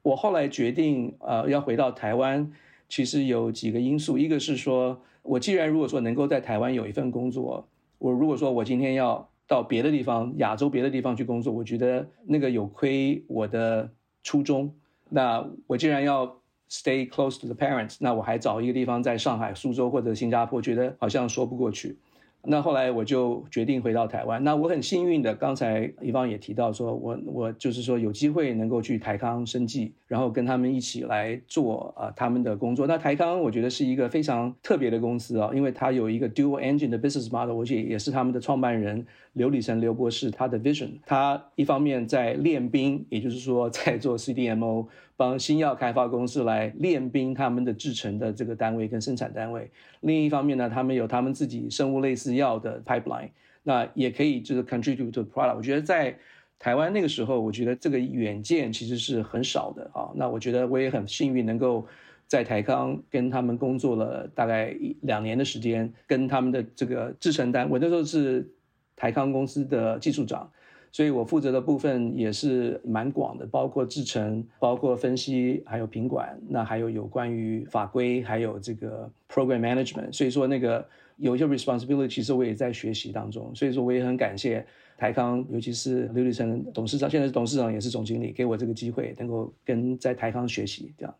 [0.00, 2.50] 我后来决定呃要回到台湾，
[2.88, 7.68] 其实有几个因素，一个是说，我既然如果说能够在台湾有一份工作，
[7.98, 13.90] 我如果说我今天要到别的地方，亚洲别的地方去工作，我觉得那个有亏我的
[14.22, 14.74] 初衷。
[15.10, 16.26] 那我既然要
[16.70, 21.98] stay close to the parents，那我还找一个地方在上海、苏州或者新加坡，觉得好像说不过去。
[22.46, 24.42] 那后来我就决定回到台湾。
[24.42, 32.86] 那我很幸运的，刚才一方也提到说，我我就是说有机会能够去台康生计，然后跟他们一起来做啊他们的工作。
[32.86, 40.90] 那台康我觉得是一个非常特别的公司啊，因为它有一个 dual engine 的 business model，而且也是他们的创办人刘礼成刘博士他的 vision。
[41.06, 44.86] 他一方面在练兵，也就是说在做 CDMO。
[45.16, 49.70] 帮新药开发公司来练兵，他们的制成的这个单位跟生产单位。
[50.00, 53.30] 另一方面呢，他们有他们自己生物类似药的 pipeline，
[53.62, 55.56] 那也可以就是 contribute to product。
[55.56, 56.16] 我觉得在
[56.58, 60.10] 台湾那个时候，我觉得这个远见其实是很少的啊。
[60.14, 61.86] 那我觉得我也很幸运能够
[62.26, 68.48] 在台康跟他们工作了大概两年的时间，跟他们的这个制程单，我那时候是
[68.96, 70.50] 台康公司的技术长，
[70.94, 80.12] 所以我负责的部分也是蛮广的，包括制程，包括分析，还有品管，那还有有关于法规，还有这个 program management。
[80.12, 80.86] 所以说那个
[81.16, 83.52] 有一些 responsibility，其实我也在学习当中。
[83.56, 84.64] 所以说我也很感谢
[84.96, 91.12] 台康，尤其是刘立成董事长，现在是董事长也是总经理，给我这个机会，能够跟在台康学习这样。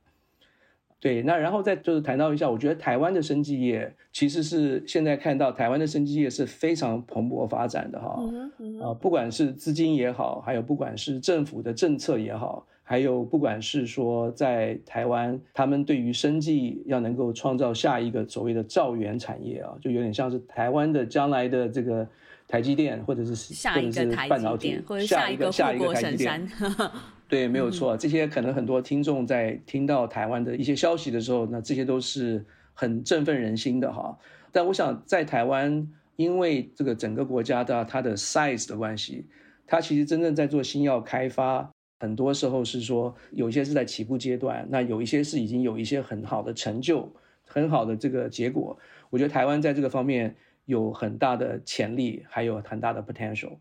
[1.04, 8.18] 对，那然后再就是谈到一下，我觉得台湾的生技业其实是现在看到台湾的生技业是非常蓬勃发展的哈，
[8.82, 22.08] 啊，不管是资金也好，还有不管是政府的政策也好，还有不管是说在台湾，他们对于生技要能够创造下一个所谓的造元产业啊，就有点像是台湾的将来的这个
[22.48, 26.48] 台积电，或者是下一个台积电，或者下一个下一个台积电。
[27.26, 27.96] 对，没有错。
[27.96, 32.44] 这些可能很多听众在听到台湾的一些消息的时候，那这些都是
[32.74, 34.16] 很振奋人心的哈。
[34.52, 39.26] 但我想在台湾，因为这个整个国家的它的 size 的关系，
[39.66, 41.68] 它其实真正在做新药开发，
[41.98, 47.10] 很多时候是说有一些是在起步阶段，那有一些是已经有一些很好的成就、
[47.44, 48.78] 很好的这个结果。
[49.10, 53.56] 我觉得台湾在这个方面有很大的潜力，还有很大的 potential。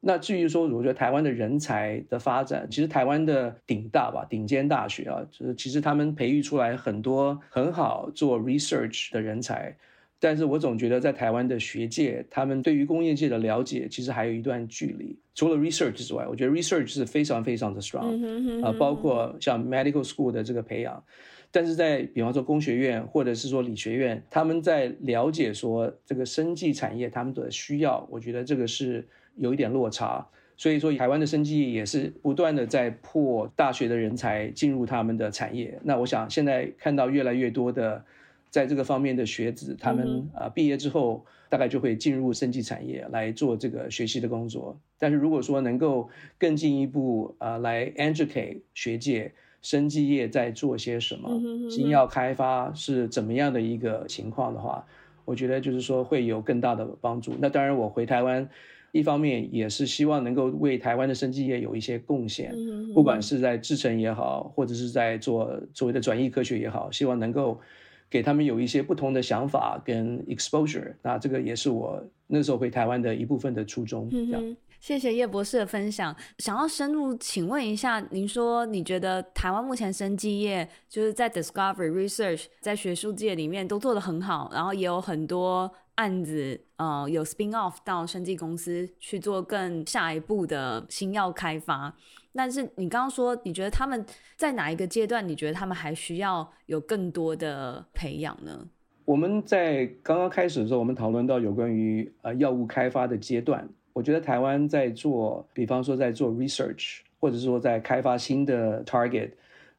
[0.00, 9.76] 那至于说，我觉得台湾的人才的发展，其实台湾的顶大吧，顶尖大学啊，就是其实他们培育出来很多很好做 research 的人才，
[10.20, 15.18] 但是我总觉得在台湾的学界，他们对于工业界的了解，其实还有一段距离。
[15.34, 21.02] 除了 research 之外，我觉得 research 是非常非常的 strong 啊，包括像 medical school 的这个培养，
[21.50, 29.04] 但是在比方说工学院或者是说理学院，他们在了解说这个生技产业他们的需要，我觉得这个是。
[29.36, 30.26] 有一点落差，
[30.56, 35.78] 所以说台湾的生技也是不断的在破大学的人才进入他们的产业。
[35.84, 38.02] 那我想现在看到越来越多的
[38.48, 44.78] 在这个方面的学子，他们啊毕业之后大概就会进入生技产业来做这个学习的工作。
[44.98, 46.08] 但是如果说能够
[46.38, 51.28] 更进一步啊来 educate 学界，生技业在做些什么，
[51.68, 54.86] 新药开发是怎么样的一个情况的话，
[55.26, 57.34] 我觉得就是说会有更大的帮助。
[57.38, 58.48] 那当然我回台湾。
[58.96, 62.54] 一方面也是希望能够为台湾的生技业有一些贡献，
[62.94, 67.60] 不管是在制程也好，或者是在做所谓的转移科学也好，希望能够
[68.08, 70.94] 给他们有一些不同的想法跟 exposure。
[71.02, 74.08] 那这个也是我那时候回台湾的一部分的初衷。
[74.10, 74.56] 这样。
[74.78, 76.14] 谢谢叶博士的分享。
[76.38, 85.70] 想要深入请问一下，您说你觉得台湾目前生技业就是在 discovery research 在学术界里面都做得很好，然后也有很多。
[85.96, 91.94] 案子，呃，有 spin off 到生技公司去做更下一步的新药开发。
[92.34, 94.04] 但是你刚刚说，你觉得他们
[94.36, 95.26] 在哪一个阶段？
[95.26, 98.68] 你觉得他们还需要有更多的培养呢？
[99.06, 103.66] 我们在刚刚开始的时候，我们讨论到有关于呃药物开发的阶段。
[103.92, 109.30] 我觉得台湾在做，比方说在做 research，或者说在开发新的 target，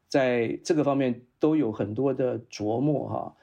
[0.07, 3.35] 在这个方面都有很多的琢磨哈。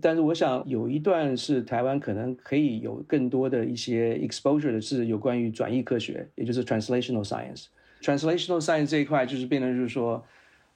[0.00, 7.66] 但是我想有一段是台湾可能可以有更多的一些 exposure 的是有关于转译科学，也就是 translational science。
[8.00, 10.24] translational science 这一块就是变成就是说，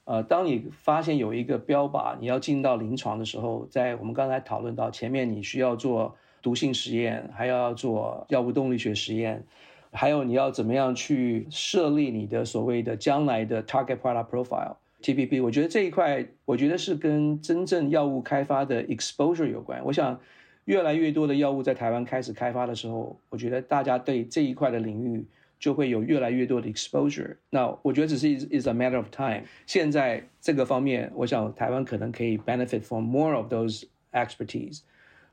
[0.04, 9.42] 呃，当你发现有一个标靶，你要进到临床的时候，在我们刚才讨论到前面，你需要做毒性实验，还要做药物动力学实验，
[9.90, 14.76] 还有你要怎么样去设立你的所谓的将来的 target product profile。
[15.04, 19.84] TPP，我觉得这一块，我觉得是跟真正药物开发的 exposure 有关。
[19.84, 20.18] 我想，
[20.64, 25.22] 越来越多的药物在台湾开始开发的时候，我觉得大家对这一块的领域
[25.58, 27.36] 就会有越来越多的 exposure。
[27.50, 29.42] 那我觉得只是 is a matter of time。
[29.66, 34.80] 现在这个方面，我想台湾可能可以 benefit from more of those expertise。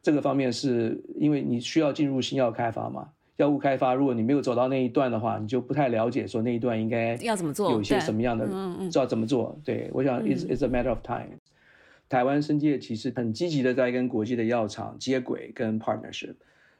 [0.02, 3.08] 这个方面是因为你需要进入新药开发嘛。
[3.42, 8.46] 药物开发，如果你没有走到那一段的话，你就不太了解说那一段应该要怎么做，有些什么样的
[8.92, 9.60] 知道怎么做。
[9.66, 11.40] 对，我想 it's it's a matter of time。
[12.08, 16.36] 台湾生技业其实很积极的在跟国际的药厂接轨跟 partnership。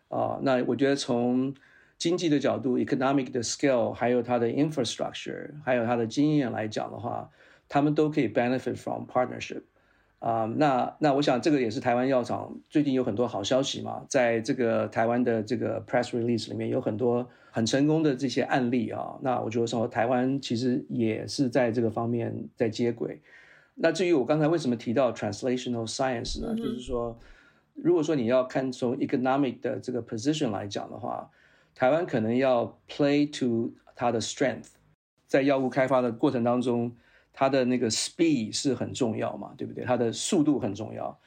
[0.10, 1.52] 啊，那我觉得从
[1.98, 7.28] 经济的角度，economic 的 scale，还有它的 infrastructure，还有它的经验来讲的话，
[7.68, 9.64] 他们都可以 benefit from partnership。
[10.22, 19.18] 啊、um，那那我想这个也是台湾药厂最近有很多好消息嘛，在这个台湾的这个 press release 里面有很多很成功的这些案例啊。
[19.24, 23.20] 那我觉得说台湾其实也是在这个方面在接轨。
[23.74, 26.50] 那至于我刚才为什么提到 translational science 呢？
[26.52, 27.18] 嗯、就是说，
[27.74, 31.28] 如果说你要看从 economic 的这个 position 来讲的话，
[31.74, 34.68] 台湾可能要 play to 它的 strength，
[35.26, 36.96] 在药物开发的过程当中。
[37.34, 39.84] 它的那个 speed 是很重要嘛，对不对？
[39.84, 41.18] 它的速度很重要，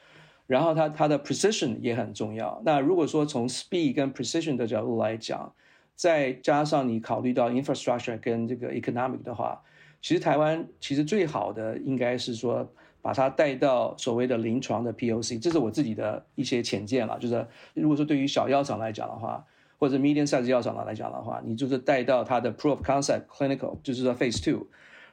[0.46, 2.60] 然后它它的 precision 也很重要。
[2.64, 5.52] 那如果说从 speed 跟 precision 的角度来讲，
[5.94, 9.62] 再加上你考虑到 infrastructure 跟这个 economic 的话，
[10.02, 12.68] 其实台湾其实最好的应该是说
[13.00, 17.18] 把它带到所谓的临床的 POC，这是我自己的一些浅见了。
[17.18, 19.44] 就是如果说对于小药厂来讲的话，
[19.78, 24.66] 或者 medium size 药厂来讲的话，你就是带到它的 proof concept clinical，就是说 phase two，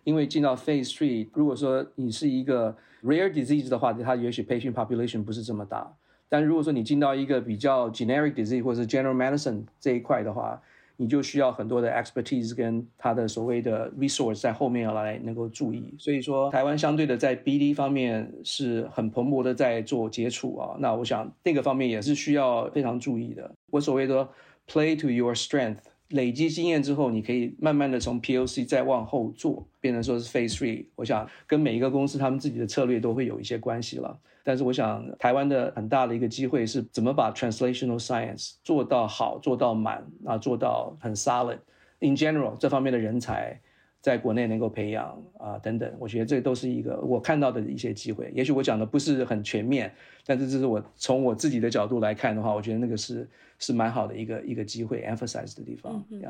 [0.03, 5.91] 因为进到 phase three，如果说你是一个 rare disease 的话，它也许 patient population 不是这么大。
[6.29, 10.61] 但如果说你进到一个比较 generic disease 或者是 general medicine 这一块的话，
[10.97, 23.51] 你就需要很多的 expertise 跟它的所谓的 resource 在后面要来能够注意，所以说台湾相对的在 BD 方面是很蓬勃的在做接触啊，那我想那个方面也是需要非常注意的。
[23.71, 24.29] 我所谓的
[24.67, 25.79] play to your strength，
[26.12, 34.18] 累积经验之后，你可以慢慢的从 POC 再往后做，变成说是 Phase Three，我想跟每一个公司他们自己的策略都会有一些关系了。
[34.43, 41.59] 但是我想，台湾的很大的一个机会是怎么把 translational science 做到好，做到满，啊，做到很 solid。
[41.99, 43.62] In general，这方面的人才
[44.01, 48.31] 在国内能够培养啊等等，我觉得这都是一个我看到的一些机会。
[48.35, 49.93] 也许我讲的不是很全面，
[50.25, 53.29] 但是这是我从我自己的角度来看的话，我觉得那个是
[53.59, 56.03] 是蛮好的一个一个机会，emphasize 的地方。
[56.09, 56.21] 嗯.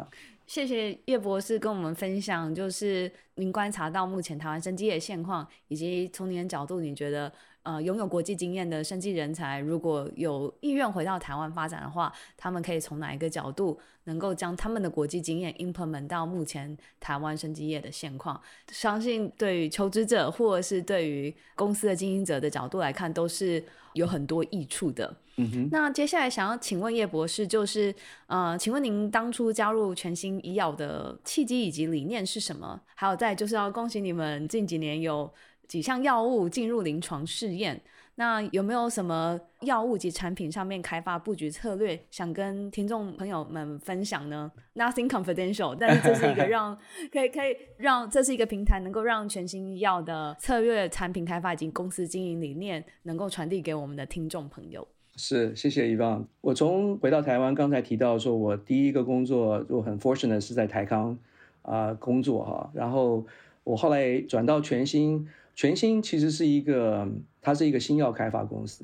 [0.45, 7.31] 谢谢叶博士跟我们分享，就是您观察到目前台湾生机的现况，以及从您的角度，你觉得。
[7.63, 18.41] 呃，拥有国际经验的生技人才，如果有意愿回到台湾发展的话，他们可以从哪一个角度能够将他们的国际经验 implement 到目前台湾生技业的现况？
[18.71, 25.15] 相信对于求职者或者是对于公司的经营者的角度来看，都是有很多益处的。
[25.35, 25.69] 嗯哼。
[25.71, 27.93] 那接下来想要请问叶博士，就是
[28.25, 32.81] 呃，请问您当初加入全新医药的契机以及理念是什么？
[32.95, 35.31] 还有再就是要恭喜你们近几年有。
[35.71, 37.79] 几项药物进入临床试验，
[38.15, 46.77] 那有没有什么药物及产品上面开发布局策略，想跟听众朋友们分享呢？Nothing confidential，但是这是一个让
[47.09, 54.85] 可以可以让这是一个平台，能够让全新医药的策略、产品开发以及公司经营理念，能够传递给我们的听众朋友。
[55.15, 56.25] 是，谢谢 Yvonne。
[56.41, 61.17] 我从回到台湾，刚才提到说，我第一个工作就很 fortunate 是在台康
[61.61, 63.25] 啊、呃、工作哈，然后
[63.63, 65.25] 我后来转到全新。
[65.61, 67.07] 全新其实是一个，
[67.39, 68.83] 它是一个新药开发公司，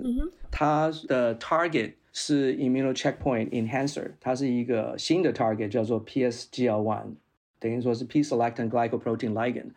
[0.52, 7.06] 它的 target 是 immune checkpoint enhancer，它是一个新的 target 叫做 PSGL-1，
[7.58, 9.72] 等于说是 P-selectin glycoprotein ligand，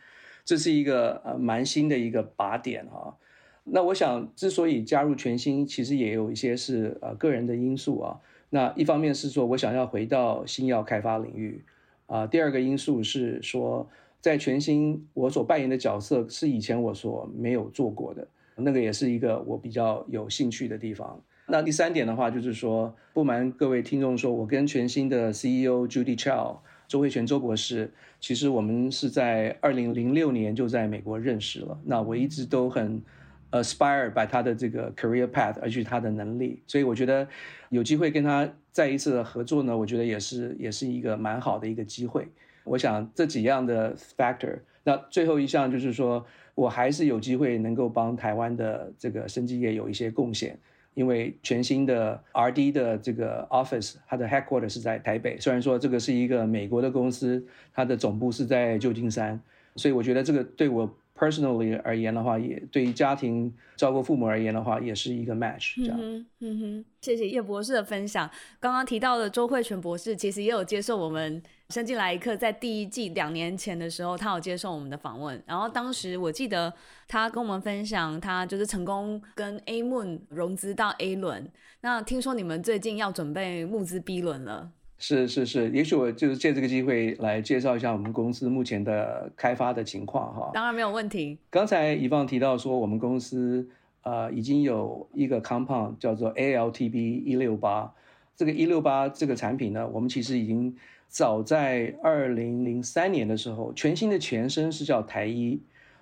[0.44, 3.16] 这是一个呃蛮新的一个靶点哈。
[3.64, 8.20] 那我想之所以加入全新，其实也有一些是呃个人的因素啊。
[8.50, 11.64] 那一方面是说我想要回到新药开发领域
[12.08, 13.88] 啊，第二个因素是说。
[14.20, 21.18] 在全新，我所扮演的角色是以前我所没有做过的，那个也是一个我比较有兴趣的地方。
[21.46, 27.90] 那第三点的话，就是说，不瞒各位听众说，我跟全新的 CEO Judy Chow 周慧泉周博士，
[28.20, 31.76] 其实我们是在二零零六年就在美国认识了。
[31.84, 33.02] 那我一直都很
[33.50, 37.26] aspire by 他的这个 career path，而且他的能力，所以我觉得
[37.70, 42.28] 有机会跟他再一次的合作呢，我觉得也是也是一个蛮好的一个机会。
[42.70, 50.56] 我想这几样的 factor，那最后一项就是说，我还是有机会能够帮台湾的这个生技业有一些贡献，
[50.94, 57.44] 因为全新的 RD 的这个 office，它的 headquarters 是在台北，虽然说这个是一个美国的公司，
[57.74, 59.40] 它的总部是在旧金山，
[59.74, 60.88] 所以我觉得这个对我。
[61.20, 65.98] Personally 而言的话，也对于家庭照顾父母而言的话，也是一个 match 这样。
[66.00, 68.30] 嗯哼，嗯哼，谢谢叶博士的分享。
[68.58, 75.40] 刚刚提到的周慧泉博士，其实也有接受我们生技来一课在第一季两年前的时候，他有接受我们的访问。
[75.46, 76.72] 然后当时我记得
[77.06, 81.48] 他跟我们分享，他就是成功跟 A Moon 融资到 A 轮。
[81.82, 84.70] 那听说你们最近要准备募资 B 轮了。
[84.98, 90.50] 是是是，也许我就是借这个机会来介绍一下我们公司目前的开发的情况哈。
[90.52, 91.38] 当然没有问题。
[91.48, 93.66] 刚才 Yvonne 提到说，我们公司
[94.02, 97.90] 呃已经有一个 compound 叫做 ALTB 一六八，
[98.36, 100.76] 这个一六八这个产品呢，我们其实已经
[101.10, 105.60] 早在二零零三年的时候，全新的前身是叫台医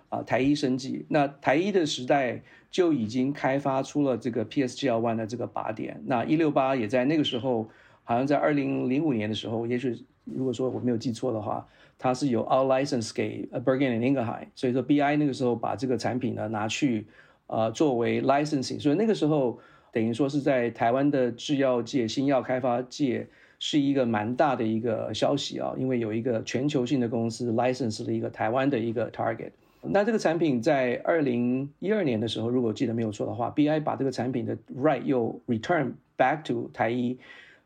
[0.09, 2.40] 啊、台医生技，那台医的时代
[2.70, 7.68] 就已经开发出了这个 PSGL-1 的这个靶点，那一六八也在那个时候。
[8.09, 9.94] 好像在二零零五年的时候，也许
[10.24, 17.06] 如果说我没有记错的话，它是有 out license 给 Boehringer Ingelheim，所以说 BI 那个时候把这个产品呢拿去
[17.48, 19.59] 呃作为 licensing，所以那个时候
[19.92, 23.28] 等于说是在台湾的制药界、新药开发界
[23.59, 29.50] 是一个蛮大的一个消息啊，因为有一个全球性的公司 license 了一个台湾的一个 target。
[29.80, 37.16] 那这个产品在二零一二年的时候，如果记得没有错的话，BI 把这个产品的 right 又 return back to 台一，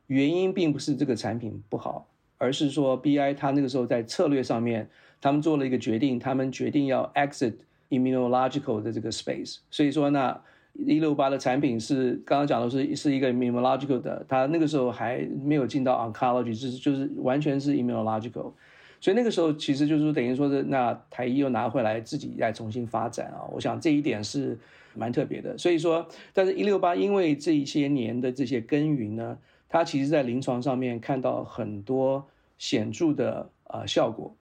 [0.09, 4.89] 原因并不是这个产品不好，而是说 BI 它那个时候在策略上面，
[5.23, 7.55] 他们做了一个决定，他们决定要 exit
[7.89, 10.39] immunological 的这个 space，所以说那
[10.75, 18.53] 一六八的产品是刚刚讲的是是一个 immunological 的，它那个时候还没有进到 oncology，就是就是完全是 immunological。
[19.01, 23.43] 所以那个时候，其实就是等于说是，那台医又拿回来自己再重新发展啊。
[23.53, 24.57] 我想这一点是
[24.95, 25.59] 蛮特别的。
[25.59, 29.37] 所以说，但是一六八因为这一些年的这些耕耘呢，
[29.69, 32.25] 它其实在临床上面看到很多
[32.59, 34.33] 显著的呃效果。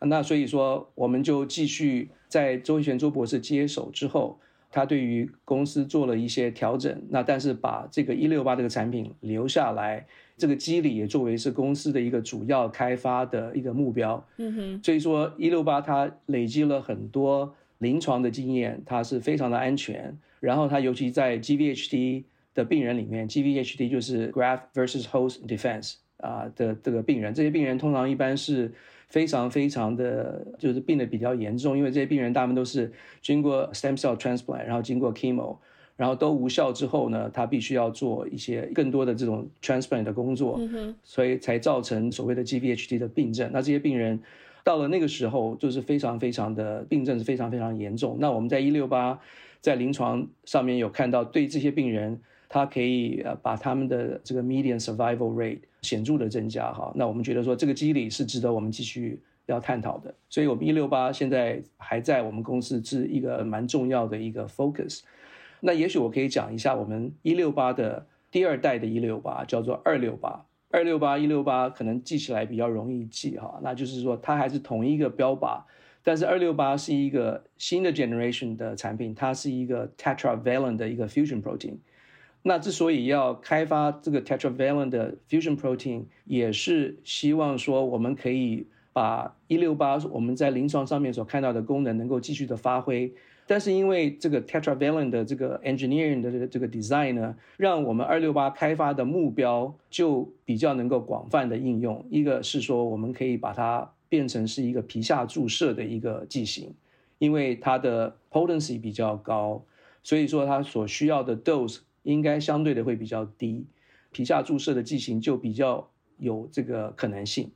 [0.00, 4.40] 那所以说，我们就继续在周一旋周博士接手之后，
[4.70, 7.02] 他对于公司做了一些调整。
[7.10, 10.06] 那但是把这个一六八这个产品留下来。
[10.36, 20.16] 这个机理也作为是公司的一个主要开发的一个目标，嗯哼，所以说一六八它累积了很多临床的经验，它是非常的安全。
[20.38, 22.22] 然后它尤其在 GVHD
[22.54, 28.72] 的病人里面，GVHD 就是 Graft versus Host Defense 啊的这个病人，这些病人通常一般是
[29.08, 35.56] 非常非常的就是病得比较严重，因为这些病人大部分都是经过 stem cell transplant，然后经过 chemo。
[35.96, 40.60] 然后都无效之后呢，他必须要做一些更多的这种 transplant 的工作，
[41.02, 43.50] 所以才造成所谓的 GVHD 的病症。
[43.52, 44.20] 那这些病人
[44.62, 48.16] 到了那个时候，就是非常非常的病症是非常非常严重。
[48.20, 49.18] 那我们在一六八
[49.60, 56.92] 在临床上面有看到，对这些病人，他可以呃把他们的这个 median survival rate 显著的增加哈。
[56.94, 60.14] 那我们觉得说这个机理是值得我们继续要探讨的。
[60.28, 65.00] 所以我们一六八现在还在我们公司是一个蛮重要的一个 focus。
[65.60, 70.44] 那也许我可以讲一下我们一六八的第二代的一六八，叫做二六八。
[70.70, 75.62] 二六八一六八可能记起来比较容易记哈，那就是说它还是同一个标靶，
[76.02, 81.78] 但是二六八是一个新的 generation 的产品，它是一个 tetravalent 的一个 fusion protein。
[82.42, 93.12] 那之所以要开发这个 tetravalent 的 fusion protein，也是希望说我们可以把一六八我们在临床上面所看到的功能能够继续的发挥。
[93.46, 102.04] 但是因为这个 tetravalent 的这个 engineering 的这个这个 design 呢，让我们二六八开发的目标就比较能够广泛的应用。
[102.10, 106.74] 一个是说，我们可以把它变成是一个皮下注射的一个剂型，
[107.18, 109.64] 因为它的 potency 比较高，
[110.02, 111.78] 所以说它所需要的 dose
[112.12, 113.66] 应该相对的会比较低，
[114.10, 115.86] 皮下注射的剂型就比较
[116.18, 117.50] 有这个可能性。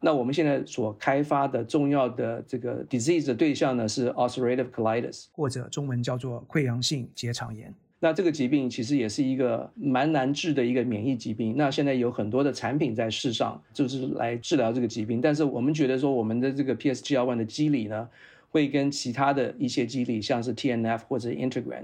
[0.00, 7.74] 那我们现在所开发的重要的这个 disease 的对象呢，是 ulcerative colitis，或者中文叫做溃疡性结肠炎。
[8.00, 11.54] 那这个疾病其实也是一个蛮难治的一个免疫疾病。
[11.56, 15.20] 那现在有很多的产品在世上，就是来治疗这个疾病。
[15.20, 18.08] 但是我们觉得说，我们的这个 PSGL-1 的机理呢，
[18.50, 21.82] 会跟其他的一些机理，像是 TNF 或者 integrin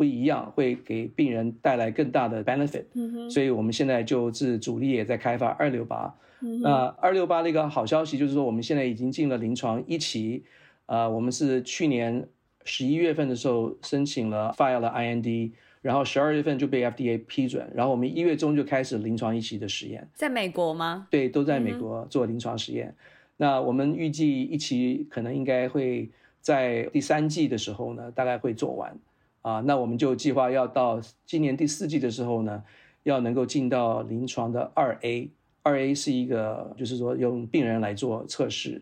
[0.00, 2.84] 不一样，会给病人带来更大的 benefit。
[2.94, 3.30] 嗯哼。
[3.30, 6.14] 所以我们现在就是主力也在开发二六八。
[6.62, 10.42] 那二六八的一个好消息就是说，我们现在已经进了临床一期，
[10.86, 12.26] 啊、呃，我们是去年
[12.64, 20.08] 十一月份的时候申请了 file 了 IND，然后十二月份就被 FDA 批准，然后我们一月中就开始临床一期的实验。
[20.14, 21.06] 在美国吗？
[21.10, 22.88] 对，都在美国做临床实验。
[22.88, 22.94] 嗯、
[23.36, 26.08] 那我们预计一期可能应该会
[26.40, 28.98] 在第三季的时候呢，大概会做完，
[29.42, 32.62] 啊，那我们就计划要到今年第四季的时候呢，
[33.02, 35.30] 要能够进到临床的二 A。
[35.62, 38.80] 二 A 是一个，就是说用病人来做测试，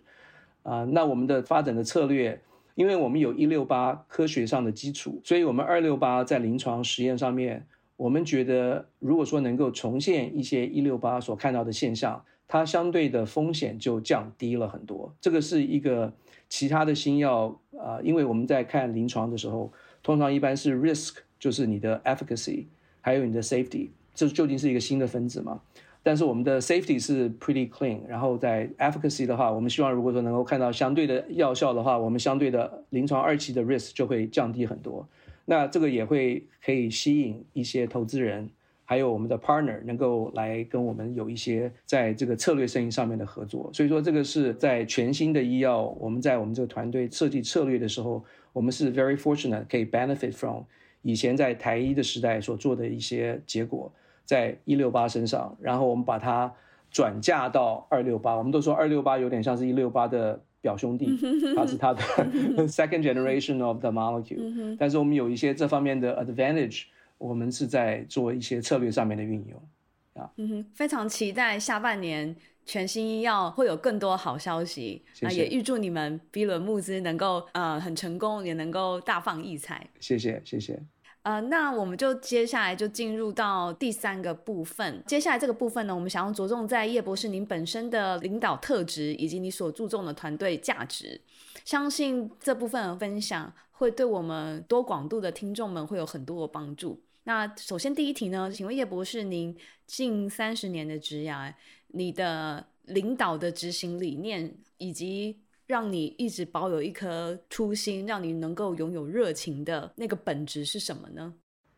[0.63, 2.41] 啊，那我们的发展的策略，
[2.77, 15.13] 因为我们有一六八科学上的基础，所以我们二六八在临床实验上面，我们觉得如果说能够重现一些一六八所看到的现象，它相对的风险就降低了很多。
[15.21, 16.13] 这个是一个
[16.49, 19.73] 其他的新药啊，因为我们在看临床的时候，
[20.09, 22.65] 通常一般是 risk，就是你的 efficacy，
[23.03, 25.61] 还有你的 safety，这究竟是一个新的分子吗？
[26.03, 35.07] 但是我们的 safety 是 pretty clean，然后在 efficacy 的话，我们希望如果说能够看到相对的药效的话，我们相对的临床二期的 risk 就会降低很多。
[35.45, 38.49] 那这个也会可以吸引一些投资人，
[38.87, 43.69] 还有我们的 partner 能够来跟我们有一些在这个策略生意上面的合作。
[43.75, 50.63] 所以说这个是在全新的医药，我们在我们这个团队设计策略的时候，我们是 very fortunate 可以 benefit from
[51.03, 53.93] 以前在台一的时代所做的一些结果。
[54.25, 56.53] 在一六八身上，然后我们把它
[56.91, 58.35] 转嫁到二六八。
[58.37, 61.19] 我们都说二六八有点像是一六八的表兄弟，
[61.57, 62.03] 它是它的
[62.69, 64.77] second generation of the molecule。
[64.79, 66.83] 但是我们有一些这方面的 advantage，
[67.17, 70.23] 我们是在做一些策略上面的运用。
[70.23, 72.37] 啊，嗯哼，非常期待下半年
[72.69, 75.03] 全新医药会有更多好消息。
[75.23, 79.89] 那也预祝你们 B 轮募资能够呃很成功，也能够大放异彩。
[79.99, 80.79] 谢谢，谢谢。
[81.23, 85.03] 呃，那我们就接下来就进入到第三个部分。
[85.07, 91.21] 接下来这个部分呢，我们想要着重在叶博士您本身的领导特质，以及你所注重的团队价值。
[91.64, 97.03] 相信这部分的分享会对我们多广度的听众们会有很多的帮助。
[97.29, 99.55] 那首先第一题呢，请问叶博士，您
[99.87, 101.53] 近三十年的职涯，
[101.89, 111.35] 你的领导的执行理念，以及让你一直保有一颗初心，让你能够拥有热情的那个本质是什么呢？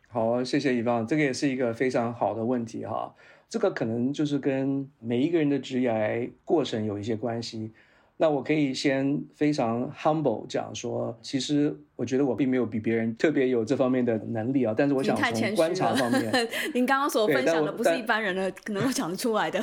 [0.07, 3.13] 好，谢谢 Yvonne，这个也是一个非常好的问题哈。
[3.49, 7.73] 这个可能就是跟每一个人的职业过程有一些关系。
[8.21, 14.75] 那我可以先非常 humble 讲说，其实我觉得我并没有比别人特别有这方面的能力啊。
[14.77, 16.31] 但是我想从观察方面，
[16.75, 19.59] 您刚刚所分享的不是一般人的可能够讲得出来的。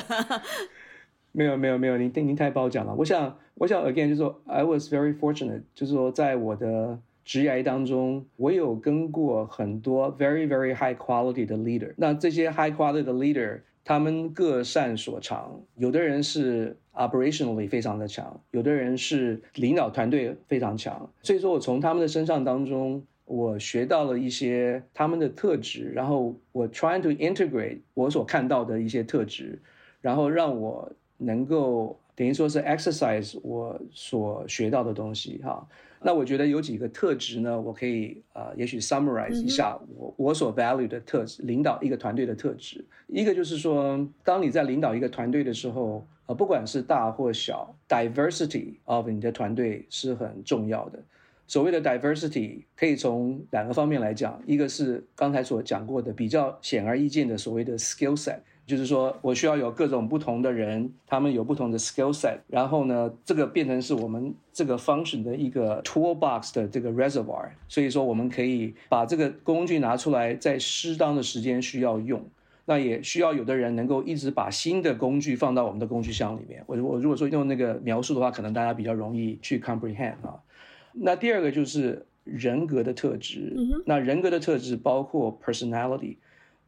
[1.33, 2.95] 没有没有没有，您您太褒奖了。
[2.95, 11.93] 我想我想 again 就是说，I was very fortunate，就是说在我的职涯当中，我有跟过很多 very very high quality 的 leader。
[11.95, 16.75] 那这些 high quality 的 leader，他们各擅所长，有的人是。
[16.97, 29.61] Operationally 非常的强，有的人是领导团队非常强，所以说我从他们的身上当中，我学到了一些他们的特质，然后我 trying to integrate 我所看到的一些特质，
[30.01, 35.67] 然后让我能够等于说是 exercise 我所学到的东西哈。
[36.01, 42.83] 那我觉得有几个特质呢，我可以呃，也许 summarize 一下我我所 value 的特质，领导一个团队的特质。
[43.07, 50.99] 一个就是说，当你在领导一个团队的时候，呃，不管是大或小，diversity of 你的团队是很重要的。
[51.47, 58.39] 所谓的 diversity 可以从两个方面来讲，一个是刚才所讲过的比较显而易见的所谓的 skill set。
[58.65, 72.21] 就是说我需要有各种不同的人，他们有不同的 skill set，然后呢，这个变成是我们这个 function 的一个 toolbox 的这个 reservoir，所以说我们可以把这个工具拿出来，在适当的时间需要用，
[72.69, 76.61] 那也需要有的人能够一直把新的工具放到我们的工具箱里面。
[76.67, 80.43] 我我如果说用那个描述的话，可能大家比较容易去 comprehend 啊。
[80.91, 83.55] 那第二个就是人格的特质，
[83.85, 86.17] 那人格的特质包括 personality。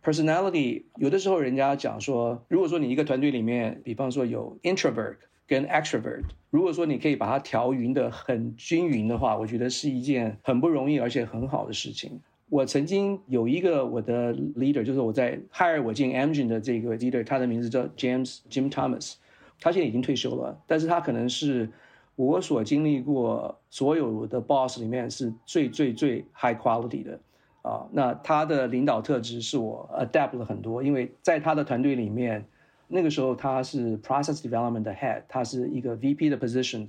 [0.02, 12.22] Personality 有的时候人家讲说，如果说你一个团队里面，比方说有 introvert 跟 extrovert，如果说你可以把它调匀的很均匀的话，我觉得是一件很不容易而且很好的事情。
[12.50, 19.16] 我曾经有一个我的 leader，就是我在 hire 我进 Amgen 的这个 leader，他的名字叫 James Jim Thomas，
[19.60, 21.70] 他现在已经退休了，但是他可能是
[22.16, 27.20] 我所经历过所有的 boss 里面是最最最 high quality 的。
[27.62, 32.44] 啊，那他的领导特质是我 adapt 了很多，因为在他的团队里面，
[32.88, 36.88] 那个时候他是 process development 的 head，他是一个 VP 的 position，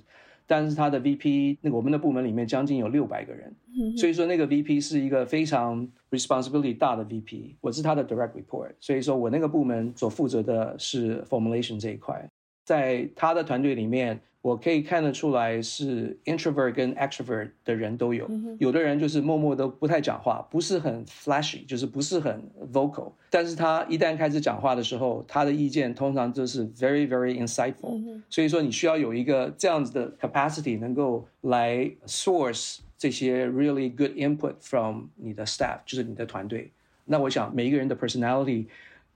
[0.51, 3.55] 但是他的 VP 那个我们的部门里面将近有六百个人，
[3.97, 12.29] 所以说那个 VP 是一个非常 responsibility 大的 VP，我是他的 direct report，所以说我那个部门所负责的是 formulation 这一块，
[12.64, 14.20] 在他的团队里面。
[14.46, 18.30] 我可以看得出来，是 introvert 跟 extrovert 的人都有。
[18.60, 22.40] 有的人就是默默都不太讲话，不是很 flashy，就是不是很
[22.72, 23.12] vocal。
[23.32, 28.00] 但是他一旦开始讲话的时候，他的意见通常都是 very very insightful。
[28.30, 36.72] 所以说，你需要有一个这样子的 capacity，能够来 source 这些 really good input from 你的 staff，就是你的团队。
[37.06, 38.68] 那我想每一个人的 personality。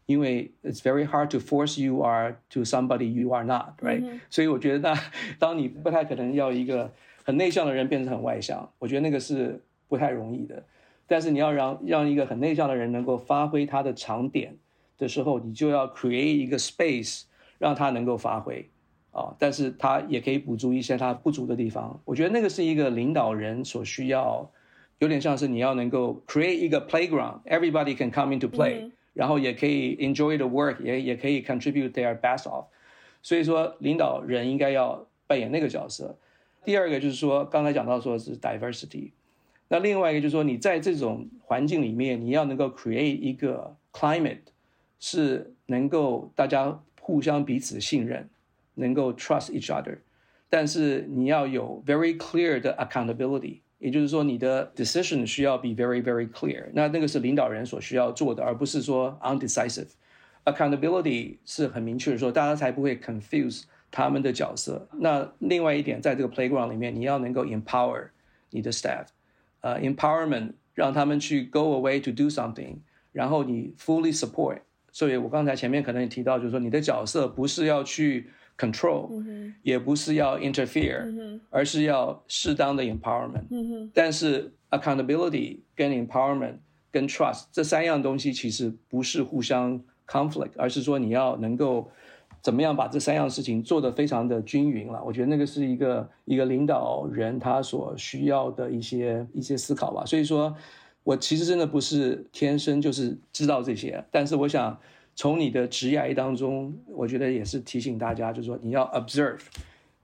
[0.07, 4.21] 因为 it's very hard to force you are to somebody you are not, right？、Mm -hmm.
[4.31, 5.01] 所以我觉得，那
[5.39, 6.93] 当你不太可能要一个
[7.25, 10.63] 很内向的人变成很外向，我觉得那个是不太容易的。
[11.07, 14.57] 但是你要让让一个很内向的人能够发挥他的长点
[14.99, 17.25] 的时候，你就要 create 一个 space
[17.59, 18.69] 让他能够发挥
[19.13, 19.35] 啊。
[19.39, 22.01] 但是他也可以补足一些他不足的地方。
[22.05, 24.51] 我觉得那个是一个领导人所需要，
[24.99, 28.77] 有点像是你要能够 create 一个 playground，everybody can come into play。
[28.77, 28.93] Mm -hmm.
[29.14, 32.66] 然后也可以 enjoy the work，也也可以 contribute their best of，
[33.22, 36.18] 所以说领导人应该要扮演那个角色。
[36.64, 39.12] 第二个就是说，刚才讲到说是 diversity，
[39.68, 44.40] 那另外一个就是说，你在这种环境里面，你要能够 create 一个 climate，
[45.00, 48.30] 是能够大家互相彼此信任，
[48.76, 49.98] 能够 trust each other，
[50.50, 53.60] 但是你要有 very clear 的 accountability。
[53.84, 56.66] 也就是说，你的 decision 需要 be very very clear。
[56.74, 64.88] 那那个是领导人所需要做的，而不是说 undecisive。Accountability 是很明确的说，大家才不会 confuse 他们的角色。
[64.94, 68.08] 那另外一点，在这个 playground 里面，你要能够 empower
[68.50, 69.06] 你的 staff，
[69.62, 72.78] 呃、uh，empowerment 让他们去 go away to do something，
[73.12, 74.60] 然后你 fully support。
[74.92, 83.91] 所以我刚才前面可能也提到，就是说你的角色不是要去 control，、嗯、也不是要 interfere，、嗯、而是要适当的 empowerment、嗯。
[83.93, 86.55] 但是 accountability 跟 empowerment
[86.91, 91.91] 跟 trust 这三样东西其实不是互相 conflict，而是说你要能够
[92.41, 95.03] 怎么样把这三样事情做得非常的均匀了。
[95.05, 100.05] 我觉得那个是一个一个领导人他所需要的一些一些思考吧。
[100.07, 100.55] 所以说，
[101.03, 104.79] 我其实真的不是天生就是知道这些，但是我想。
[105.17, 109.41] 从你的职业当中，我觉得也是提醒大家，就是说你要 observe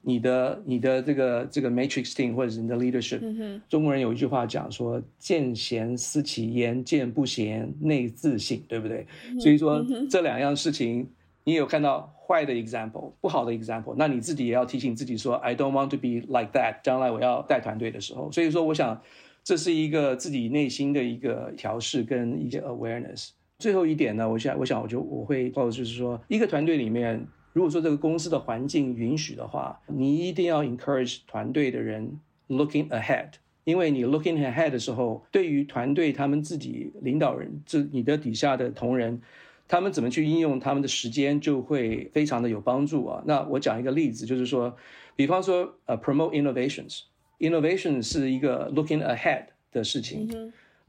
[0.02, 3.18] 你的你的这个这个 matrix team 或者是你的 leadership。
[3.22, 9.06] 嗯、中国人有一句话讲说：“见贤思齐焉，见不贤内自省”，对不对？
[9.28, 11.06] 嗯、所以说这两样事情，
[11.44, 19.02] 你有看到坏的 example，不好的 example，那你自己也要提醒自己说：“I don't want to be like that。”将来我要带团队的时候，所以说我想
[19.44, 23.30] 这是一个自己内心的一个调试跟一些 awareness。
[23.60, 33.28] 最后一点呢，我想，我想，我就我会告诉，就是说，一个团队里面，如果说这个公司的环境允许的话，你一定要 encourage 团队的人 looking ahead，
[33.64, 39.20] 因为你 looking ahead 的时候，对于团队他们自己领导人，这你的底下的同仁，
[39.68, 43.22] 他们怎么去应用他们的时间，就会非常的有帮助啊。
[43.26, 44.74] 那我讲一个例子，就是说，
[45.14, 50.26] 比方说，呃，promote innovations，innovation 是一个 looking ahead 的事情。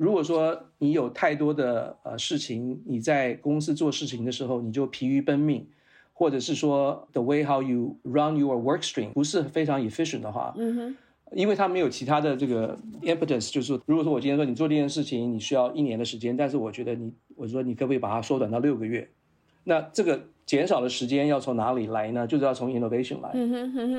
[0.02, 5.64] 如果说你有太多的呃事情，你在公司做事情的时候，你就疲于奔命，
[6.12, 10.98] 或者是说 the way how you run your work stream 不是非常 efficient 的话，嗯哼，
[11.34, 19.08] 因为他没有其他的这个 impetus，就是说，如果说我今天说你做这件事情，你需要一年的时间，但是我觉得你，我说你可不可以把它缩短到六个月？
[19.66, 20.20] 那这个。
[20.52, 22.28] 减少的时间要从哪里来呢？
[22.28, 23.32] 就是要从 innovation 来。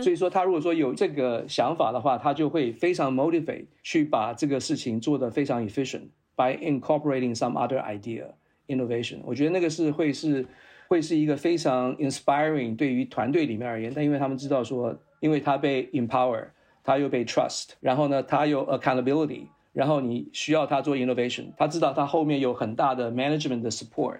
[0.02, 6.02] 所以说，他如果说有这个想法的话，他就会非常 motivate 去把这个事情做得非常 efficient
[6.36, 8.26] by incorporating some other idea
[8.68, 9.20] innovation。
[9.24, 10.44] 我觉得那个是会是
[10.88, 13.90] 会是一个非常 inspiring 对于团队里面而言。
[13.94, 16.44] 但因为他们知道说，因为他被 empower，
[16.84, 19.46] 他又被 trust，然后呢，他又 accountability。
[19.72, 24.18] 然后你需要他做 innovation，他知道他后面有很大的 management 的 support。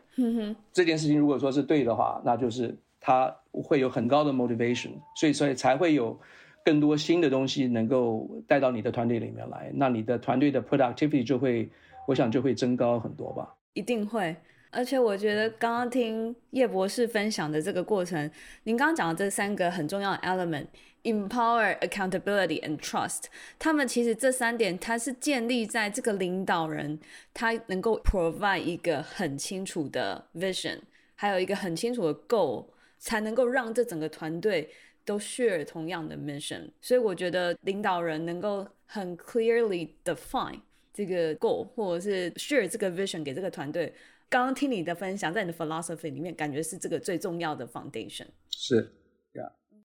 [0.72, 6.18] 这件事情如果说是对的话，那就是他会有很高的 motivation，所以所以才会有
[6.64, 11.68] 更多新的东西能够带到你的团队里面来，那你的团队的 productivity 就会，
[12.07, 13.55] 我想就会增高很多吧。
[13.74, 14.34] 一定会，
[14.70, 18.30] 而且我觉得刚刚听叶博士分享的这个过程，
[18.64, 20.66] 您刚刚讲的这三个很重要的 element。
[21.05, 23.24] Empower, accountability and trust，
[23.59, 27.00] 他们其实这三点，它是建立在这个领导人
[27.34, 30.78] 他能够 provide 一个很清楚的 vision，
[31.16, 32.66] 还有一个很清楚的 goal，
[33.00, 34.70] 才能够让这整个团队
[35.05, 36.70] 都 share 同样的 mission。
[36.80, 40.61] 所以我觉得领导人能够很 clearly define
[40.94, 43.92] 这个 goal，或者是 share 这个 vision 给这个团队。
[44.28, 48.26] 刚刚听你的分享，在你的 philosophy 里面，感觉是这个最重要的 foundation。
[48.50, 48.92] 是。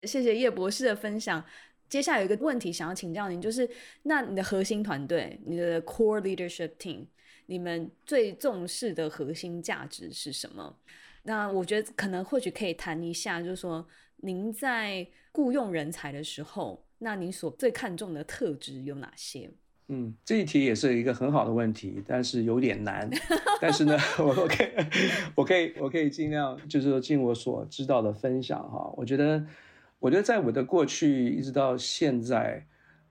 [0.04, 1.44] 谢谢叶博士的分享。
[1.90, 3.70] 接下来有一个问题想要请教您，就是
[4.04, 7.06] 那你的核心团队，你的 core leadership team，
[7.46, 10.76] 你们最重视的核心价值是什么？
[11.22, 13.88] 那我觉得可能或许可以谈一下，就是说
[14.18, 19.52] 您在雇佣人才的时候，那您所最看重的特质有哪些？
[19.90, 23.08] 嗯，这一题也是一个很好的问题，但是有点难。
[23.62, 24.70] 但是呢， 我我可以，
[25.36, 28.92] 我可以，我可以尽量，就是说尽我所知道的分享哈。
[28.98, 29.46] 我觉得。
[30.04, 32.66] 我觉得在我的过去一直到现在，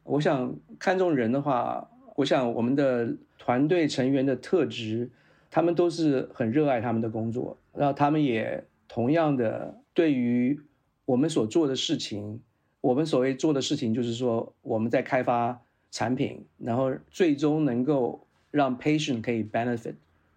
[0.05, 5.11] 我想看重人的话，我想我们的团队成员的特质，
[5.51, 10.61] 他们都是很热爱他们的工作，然后他们也同样的对于
[11.07, 12.43] 我们所做的事情，
[12.82, 15.59] 我们所谓做的事情就是说我们在开发
[15.90, 19.95] 产品，然后最终能够让 patient 可以 benefit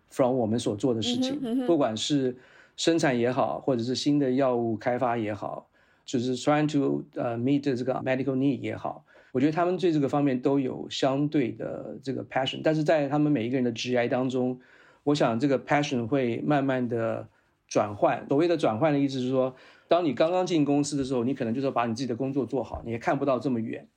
[0.09, 2.37] from 我们所做的事情，不管是
[2.77, 5.67] 生产也好，或者是新的药物开发也好。
[6.05, 14.59] 就是 trying to 呃 meet 这个 medical need 也好，我觉得他们对这个方面都有相对的这个 passion，但是在他们每一个人的职业当中，
[15.03, 17.27] 我想这个 passion 会慢慢的
[17.67, 18.23] 转换。
[18.27, 19.55] 所谓的转换的意思是说，
[19.87, 23.87] 当你刚刚进公司的时候，你可能就是把你自己的工作做好，你也看不到这么远。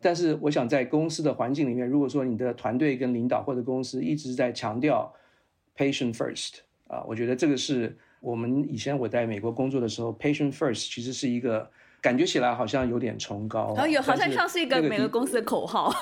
[0.00, 5.10] 但是我想在公司的环境里面，如果说你的团队跟领导或者公司一直在强调
[5.74, 7.96] patient first 啊，我觉得这个是。
[8.26, 11.70] 我们以前我在美国工作的时候，patient first 其实是一个
[12.00, 15.94] 感觉起来好像有点崇高，然后有好像像是一个每个公司的口号。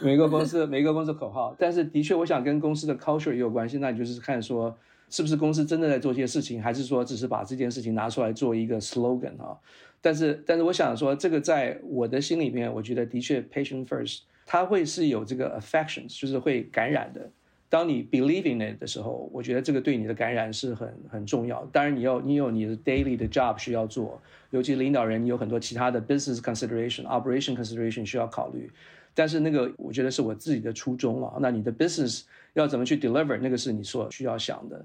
[0.00, 3.78] 每个公司每个公司口号，但是的确，我想跟公司的 culture 也有关系。
[3.78, 4.76] 那你就是看说，
[5.08, 9.56] 是不是公司真的在做这些事情，还是说只是把这件事情拿出来做一个 slogan 啊？
[10.02, 17.30] 但是，但是我想说，这个在我的心里面，我觉得的确 patient first，它会是有这个 affections，就是会感染的。
[17.70, 21.62] 当你 believe in it 的时候，我觉得这个对你的感染是很很重要。
[21.66, 28.70] 当然，你要你有你的 daily 的 job 需要做，尤其领导人你有很多其他的 business consideration、operation consideration 需要考虑。
[29.12, 31.36] 但是那个我觉得是我自己的初衷啊。
[31.42, 32.22] 那你的 business
[32.54, 34.82] 要怎么去 deliver，那个是你所需要想的。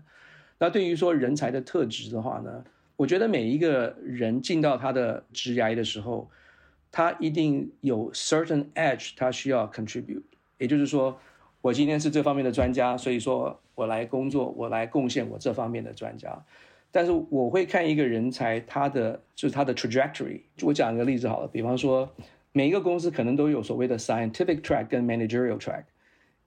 [0.60, 2.66] 那对于说人才的特质的话呢，
[2.98, 6.30] 我觉得每一个人进到他的职涯的时候，
[6.92, 10.24] 他一定有 certain edge，他需要 contribute，
[10.58, 11.18] 也就是说。
[11.64, 16.38] 我今天是这方面的专家，所以说我来工作，我来贡献我这方面的专家。
[16.92, 20.42] 但是我会看一个人才，他的就是他的 trajectory。
[20.58, 22.14] 就我讲一个例子好了，比方说
[22.52, 25.86] 每一个公司可能都有所谓的 scientific track 跟 managerial track，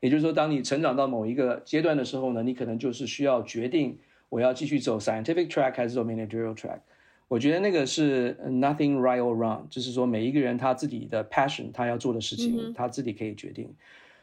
[0.01, 3.99] 也就是说，当你成长到某一个阶段的时候呢，你可能就是需要决定
[4.29, 6.81] 我要继续走 scientific track 还是走 managerial track。
[7.27, 13.75] 我觉得那个是 nothing right or wrong，就是说每一个人他自己的 passion，他要做的事情，嗯、他自己可以决定。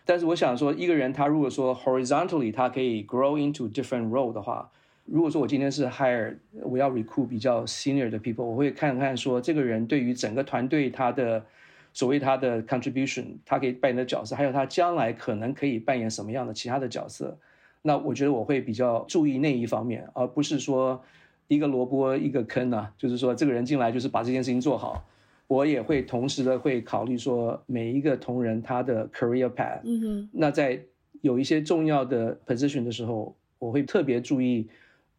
[0.05, 4.69] 但是我想说，一个人他如果说 horizontally 他可以 grow into different role 的话，
[5.05, 11.45] 如果说我今天是 hire 我要 recruit 比较 senior 的 people，我会看看说这个人对于整个团队他的
[11.93, 17.37] 所谓他的 contribution，他可以扮演的角色，还有他将来可能可以扮演什么样的其他的角色，
[17.81, 21.01] 那我觉得我会比较注意那一方面，而不是说
[21.47, 25.03] 一个萝卜一个坑啊，就是说这个人进来就是把这件事情做好。
[25.47, 30.81] 我也会同时的会考虑说，每一个同仁他的 career path，嗯哼，那在
[31.21, 34.67] 有一些重要的 position 的时候，我会特别注意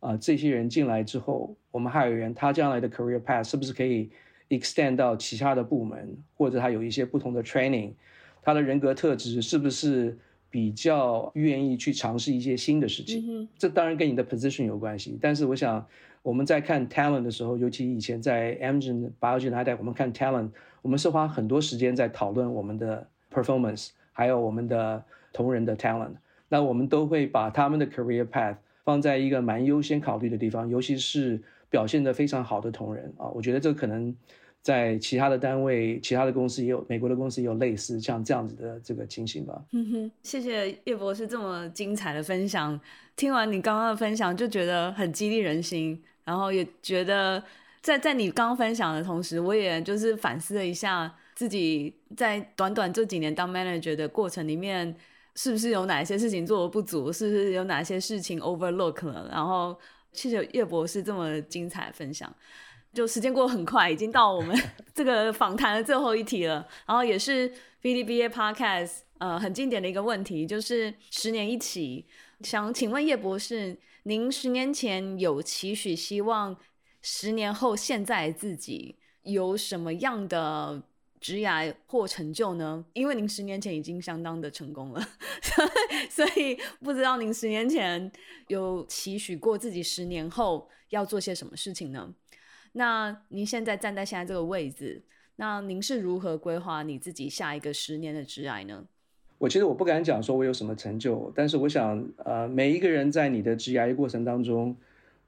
[0.00, 4.10] 啊、呃，这些人进来之后，我们 hire 员他将来的 career path 是不是可以
[4.48, 7.92] extend 到其他的部门，或者他有一些不同的 training，
[8.42, 10.18] 他的人格特质是不是
[10.50, 13.42] 比较愿意去尝试一些新的事情？
[13.42, 15.86] 嗯，这当然跟你的 position 有关系，但是我想。
[16.24, 20.48] 我们在看 talent 的时候，尤其以前在 Amgen、Biogen 那代，我们看 talent，
[20.80, 25.04] 我们是花很多时间在讨论我们的 performance，还有我们的
[25.34, 26.14] 同仁的 talent。
[26.48, 34.16] 那我们都会把他们的 career path 放在一个蛮优先考虑的地方，尤其是表现得非常好的同仁啊，我觉得这可能
[34.62, 39.62] 在其他的单位、其他的公司也有，美国的公司也有类似像这样子的这个情形吧。
[39.72, 42.80] 嗯哼，谢谢叶博士这么精彩的分享。
[43.14, 46.02] 听完你刚刚的分享，就觉得很激励人心。
[46.24, 47.42] 然后也觉得
[47.82, 54.96] 在，在你刚分享的同时，我也就是反思了一下自己在短短这几年当 manager 的过程里面，
[55.34, 59.28] 是不是有哪些事情做的不足，是不是有哪些事情 overlook 了。
[59.30, 59.78] 然后
[60.12, 62.34] 谢谢叶博士这么精彩分享。
[62.94, 64.56] 就时间过很快，已经到我们
[64.94, 66.66] 这个访谈的最后一题了。
[66.86, 67.52] 然后也是
[67.82, 72.06] BDBA Podcast 呃很经典的一个问题，就是十年一期，
[72.40, 73.76] 想请问叶博士。
[74.06, 76.54] 您十年前有期许，希望
[77.00, 80.82] 十年后现在自己有什么样的
[81.18, 82.84] 职涯或成就呢？
[82.92, 85.02] 因为您十年前已经相当的成功了，
[86.10, 88.12] 所以不知道您十年前
[88.48, 92.14] 有期许过自己十年后要做些什么事情呢？
[92.72, 95.02] 那您现在站在现在这个位置，
[95.36, 98.84] 那您是如何规划你自己下一个十年的职涯呢？
[99.44, 104.74] 我其实我不敢讲说我有什么成就，但是我想，呃，每一个人在你的职涯过程当中，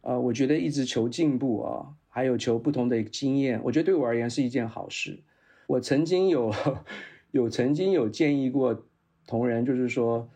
[0.01, 5.19] 呃，我觉得一直求进步啊，还有求不同的经验，我觉得对我而言是一件好事。
[5.67, 6.51] 我曾经有
[7.31, 8.87] 有曾经有建议过
[9.27, 10.27] 同仁，就是说，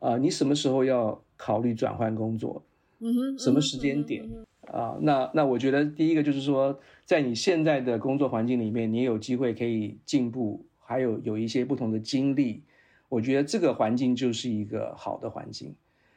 [0.00, 2.62] 呃，你什么时候要考虑转换工作？
[3.00, 4.26] 嗯哼，什么时间点？
[4.62, 12.62] 啊，那那我觉得第一个就是说，在你现在的工作环境里面，你有机会可以进步，还有有一些不同的经历。
[13.08, 15.74] 我觉得这个环境就是一个好的环境。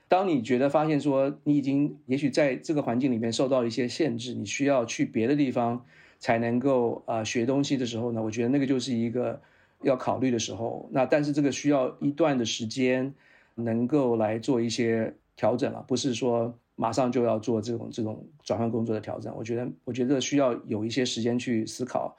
[0.07, 5.85] 当你觉得发现说你已经也许在这个环境里面受到一些限制，你需要去别的地方
[6.17, 9.39] 才能够啊、呃、学东西的时候呢，我觉得那个就是一个
[9.84, 10.89] 要考虑的时候。
[10.91, 13.14] 那但是这个需要一段的时间
[13.53, 19.31] 能够来做一些调整了，不是说马上就要做这种这种转换工作的调整。
[19.38, 22.18] 我觉得我觉得需要有一些时间去思考。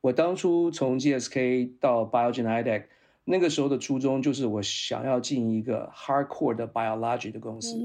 [0.00, 2.84] 我当初从 GSK 到 Biogen Idec
[3.24, 7.76] 那个时候的初衷就是我想要进一个 hardcore 的 biology 的公司，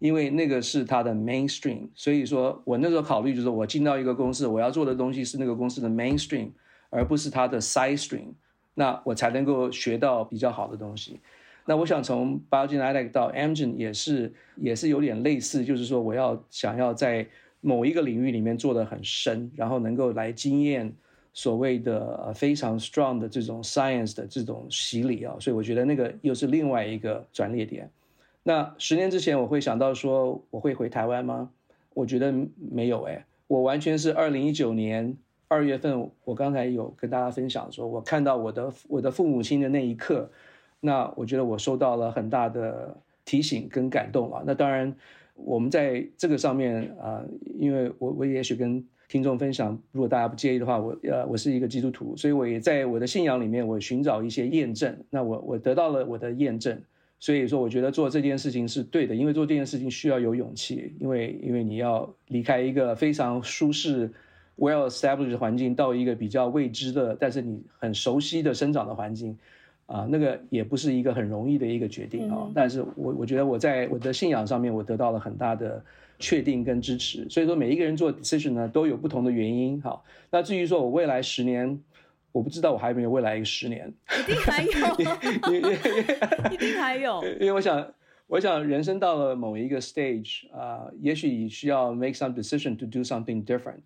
[0.00, 1.88] 因为那个是它的 mainstream。
[1.94, 6.50] 所以说我那时候考虑就是我进到一个公司，我要做的东西是那个公司的 mainstream，
[6.88, 8.32] 而不是它的 side stream，
[8.74, 11.20] 那我才能够学到比较好的东西。
[11.66, 17.24] 那我想从 Biogen Idec 到 Amgen 也是也是有点类似，就是说我要想要在
[17.60, 20.92] 某一个领域里面做得很深，然后能够来经验。
[21.32, 27.90] 所谓的非常 strong 的这种 science 的这种洗礼啊，所以我觉得那个又是另外一个转捩点。
[28.42, 31.50] 那十年之前我会想到说我会回台湾吗？
[31.94, 35.16] 我觉得没有哎，我完全是二零一九年
[35.48, 40.30] 二月份，我刚才有跟大家分享说，我看到我的我的父母亲的那一刻，
[40.80, 42.96] 那我觉得我受到了很大的。
[43.22, 44.42] 提醒跟感动啊。
[44.44, 44.92] 那当然，
[45.34, 47.22] 我们在这个上面啊、
[47.60, 54.96] 因为我我也许跟听众分享，如果大家不介意的话，我呃我是一个基督徒，所以我也在我的信仰里面，我寻找一些验证。
[55.10, 56.80] 那我我得到了我的验证，
[57.18, 64.08] 所以说我觉得做这件事情是对的，因为做这件事情需要有勇气，因为因为你要离开一个非常舒适。
[64.58, 69.34] well established 的环境到一个比较未知的，但是你很熟悉的生长的环境，
[69.86, 72.40] 啊，那个也不是一个很容易的一个决定啊。
[72.42, 75.82] 嗯、但是我我觉得我在我的信仰上面，我得到了很大的
[76.20, 77.28] 确定跟支持。
[77.28, 79.82] 所以说每一个人做 decision 呢，都有不同的原因。
[79.82, 81.80] 好，那至于说我未来十年，
[82.30, 84.78] 我不知道我还有没有未来一个十年，一定还有，
[86.52, 87.24] 一定还有。
[87.40, 87.92] 因为我想，
[88.28, 93.80] 我想人生到了某一个 stage 啊，也许需要 make some decision to do something different。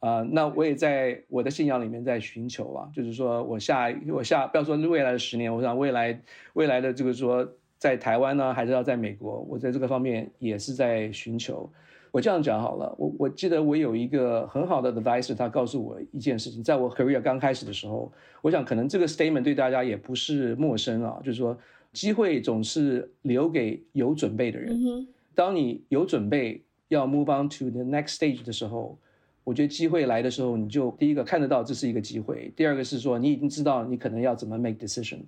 [0.00, 6.20] 啊、呃，那我也在我的信仰里面在寻求啊，就是说我下我下不要说未来的十年，我想未来
[6.52, 7.48] 未来的这个说
[7.78, 11.70] 在台湾呢，还是要在美国，我在这个方面也是在寻求。
[12.10, 21.56] 我这样讲好了，我我记得我有一个很好的 advisor，他告诉我一件事情，在我 career 刚开始的时候，我想可能这个 statement 对大家也不是陌生啊，就是说
[21.92, 25.06] 机会总是留给有准备的人。
[25.34, 28.98] 当你有准备要 move on to the next stage 的时候。
[29.46, 35.20] 我觉得机会来的时候，你就第一个看得到这是一个机会，第二个是说你已经知道你可能要怎么 make decision，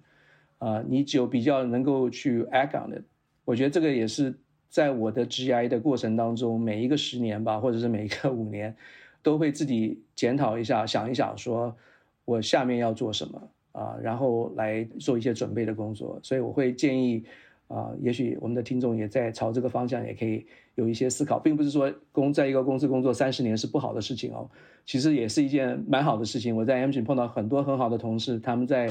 [0.59, 3.03] 啊、呃，你就比较能够去 act on it。
[3.45, 4.35] 我觉得这个也是
[4.69, 8.77] 在我的 GI 的过程当中，每一个十年吧，或者是每一个五年，
[9.23, 11.75] 都会自己检讨一下，想一想，说
[12.25, 16.19] 我下面要做什么啊、然后来做一些准备的工作。
[16.23, 17.25] 所以我会建议。
[17.69, 24.49] 啊，也许我们的听众也在朝这个方向，也可以有一些思考，并不是说工在一个公司工作三十年是不好的事情哦，
[24.87, 26.57] 其实也是一件蛮好的事情。
[26.57, 28.91] 我在 mg 碰到很多很好的同事，他们在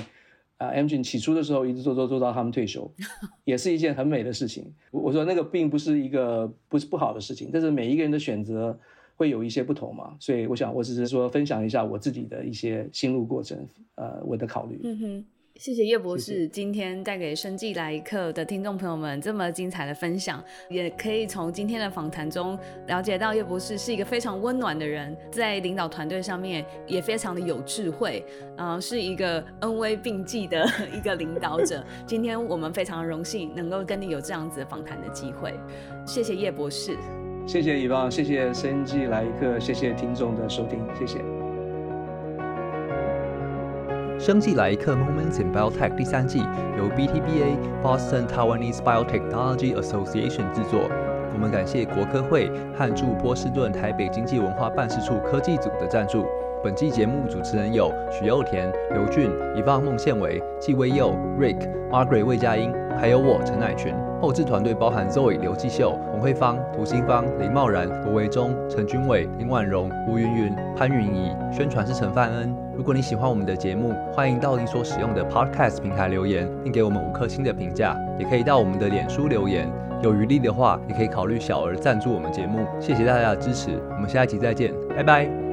[0.58, 2.90] 啊 Amgen 起初的时候一直做做做到他们退休，
[3.46, 4.72] 也是一件很美的事情。
[4.92, 8.78] 我说那个并不是一个不是不好的事情，但是每一个人的选择
[9.16, 13.58] 会有一些不同嘛，所以我想我只是说分享一下我自己的一些心路过程，
[13.96, 14.80] 呃，我的考虑。
[14.84, 15.26] 嗯哼。
[15.60, 28.24] 谢谢叶博士今天带给生计来一课的听众朋友们这么精彩的分享，也可以从今天的访谈中了解到叶博士是一个非常温暖的人，在领导团队上面也非常的有智慧，
[28.56, 30.64] 呃，是一个恩威并济的
[30.96, 31.84] 一个领导者。
[32.06, 35.54] 今天我们非常荣幸能够跟你有这样子的访谈的机会，
[36.06, 36.96] 谢谢叶博士，
[37.48, 41.37] 谢谢以望，谢谢生计来一课，谢谢听众的收听，谢谢。
[44.19, 46.39] 生技来一课 Moments in Biotech 第三季
[46.76, 50.89] 由 BTBA Boston Taiwanese Biotechnology Association 制作。
[51.34, 56.26] 我们感谢国科会和驻波士顿台北经济文化办事处科技组的赞助。
[56.64, 63.94] 本季节目主持人有许佑田、刘俊、伊望孟宪伟、纪威佑、Rick、Margaret 魏佳音，还有我陈乃群。
[64.19, 71.31] 后制团队包含 Zoe 刘继秀、洪慧芳、涂新芳、林茂然、罗维忠、陈君伟、林婉容、吴云云、潘云怡。
[71.52, 72.66] 宣传是陈范恩。
[72.78, 77.98] 如果你喜欢我们的节目，欢迎到你所使用的 Podcast 平台留言，并给我们五颗星的评价。
[78.20, 79.68] 也可以到我们的脸书留言。
[80.04, 82.68] 有余力的话，也可以考虑小额赞助我们节目。
[82.80, 85.47] 谢谢大家的支持，我们下一集再见，拜拜。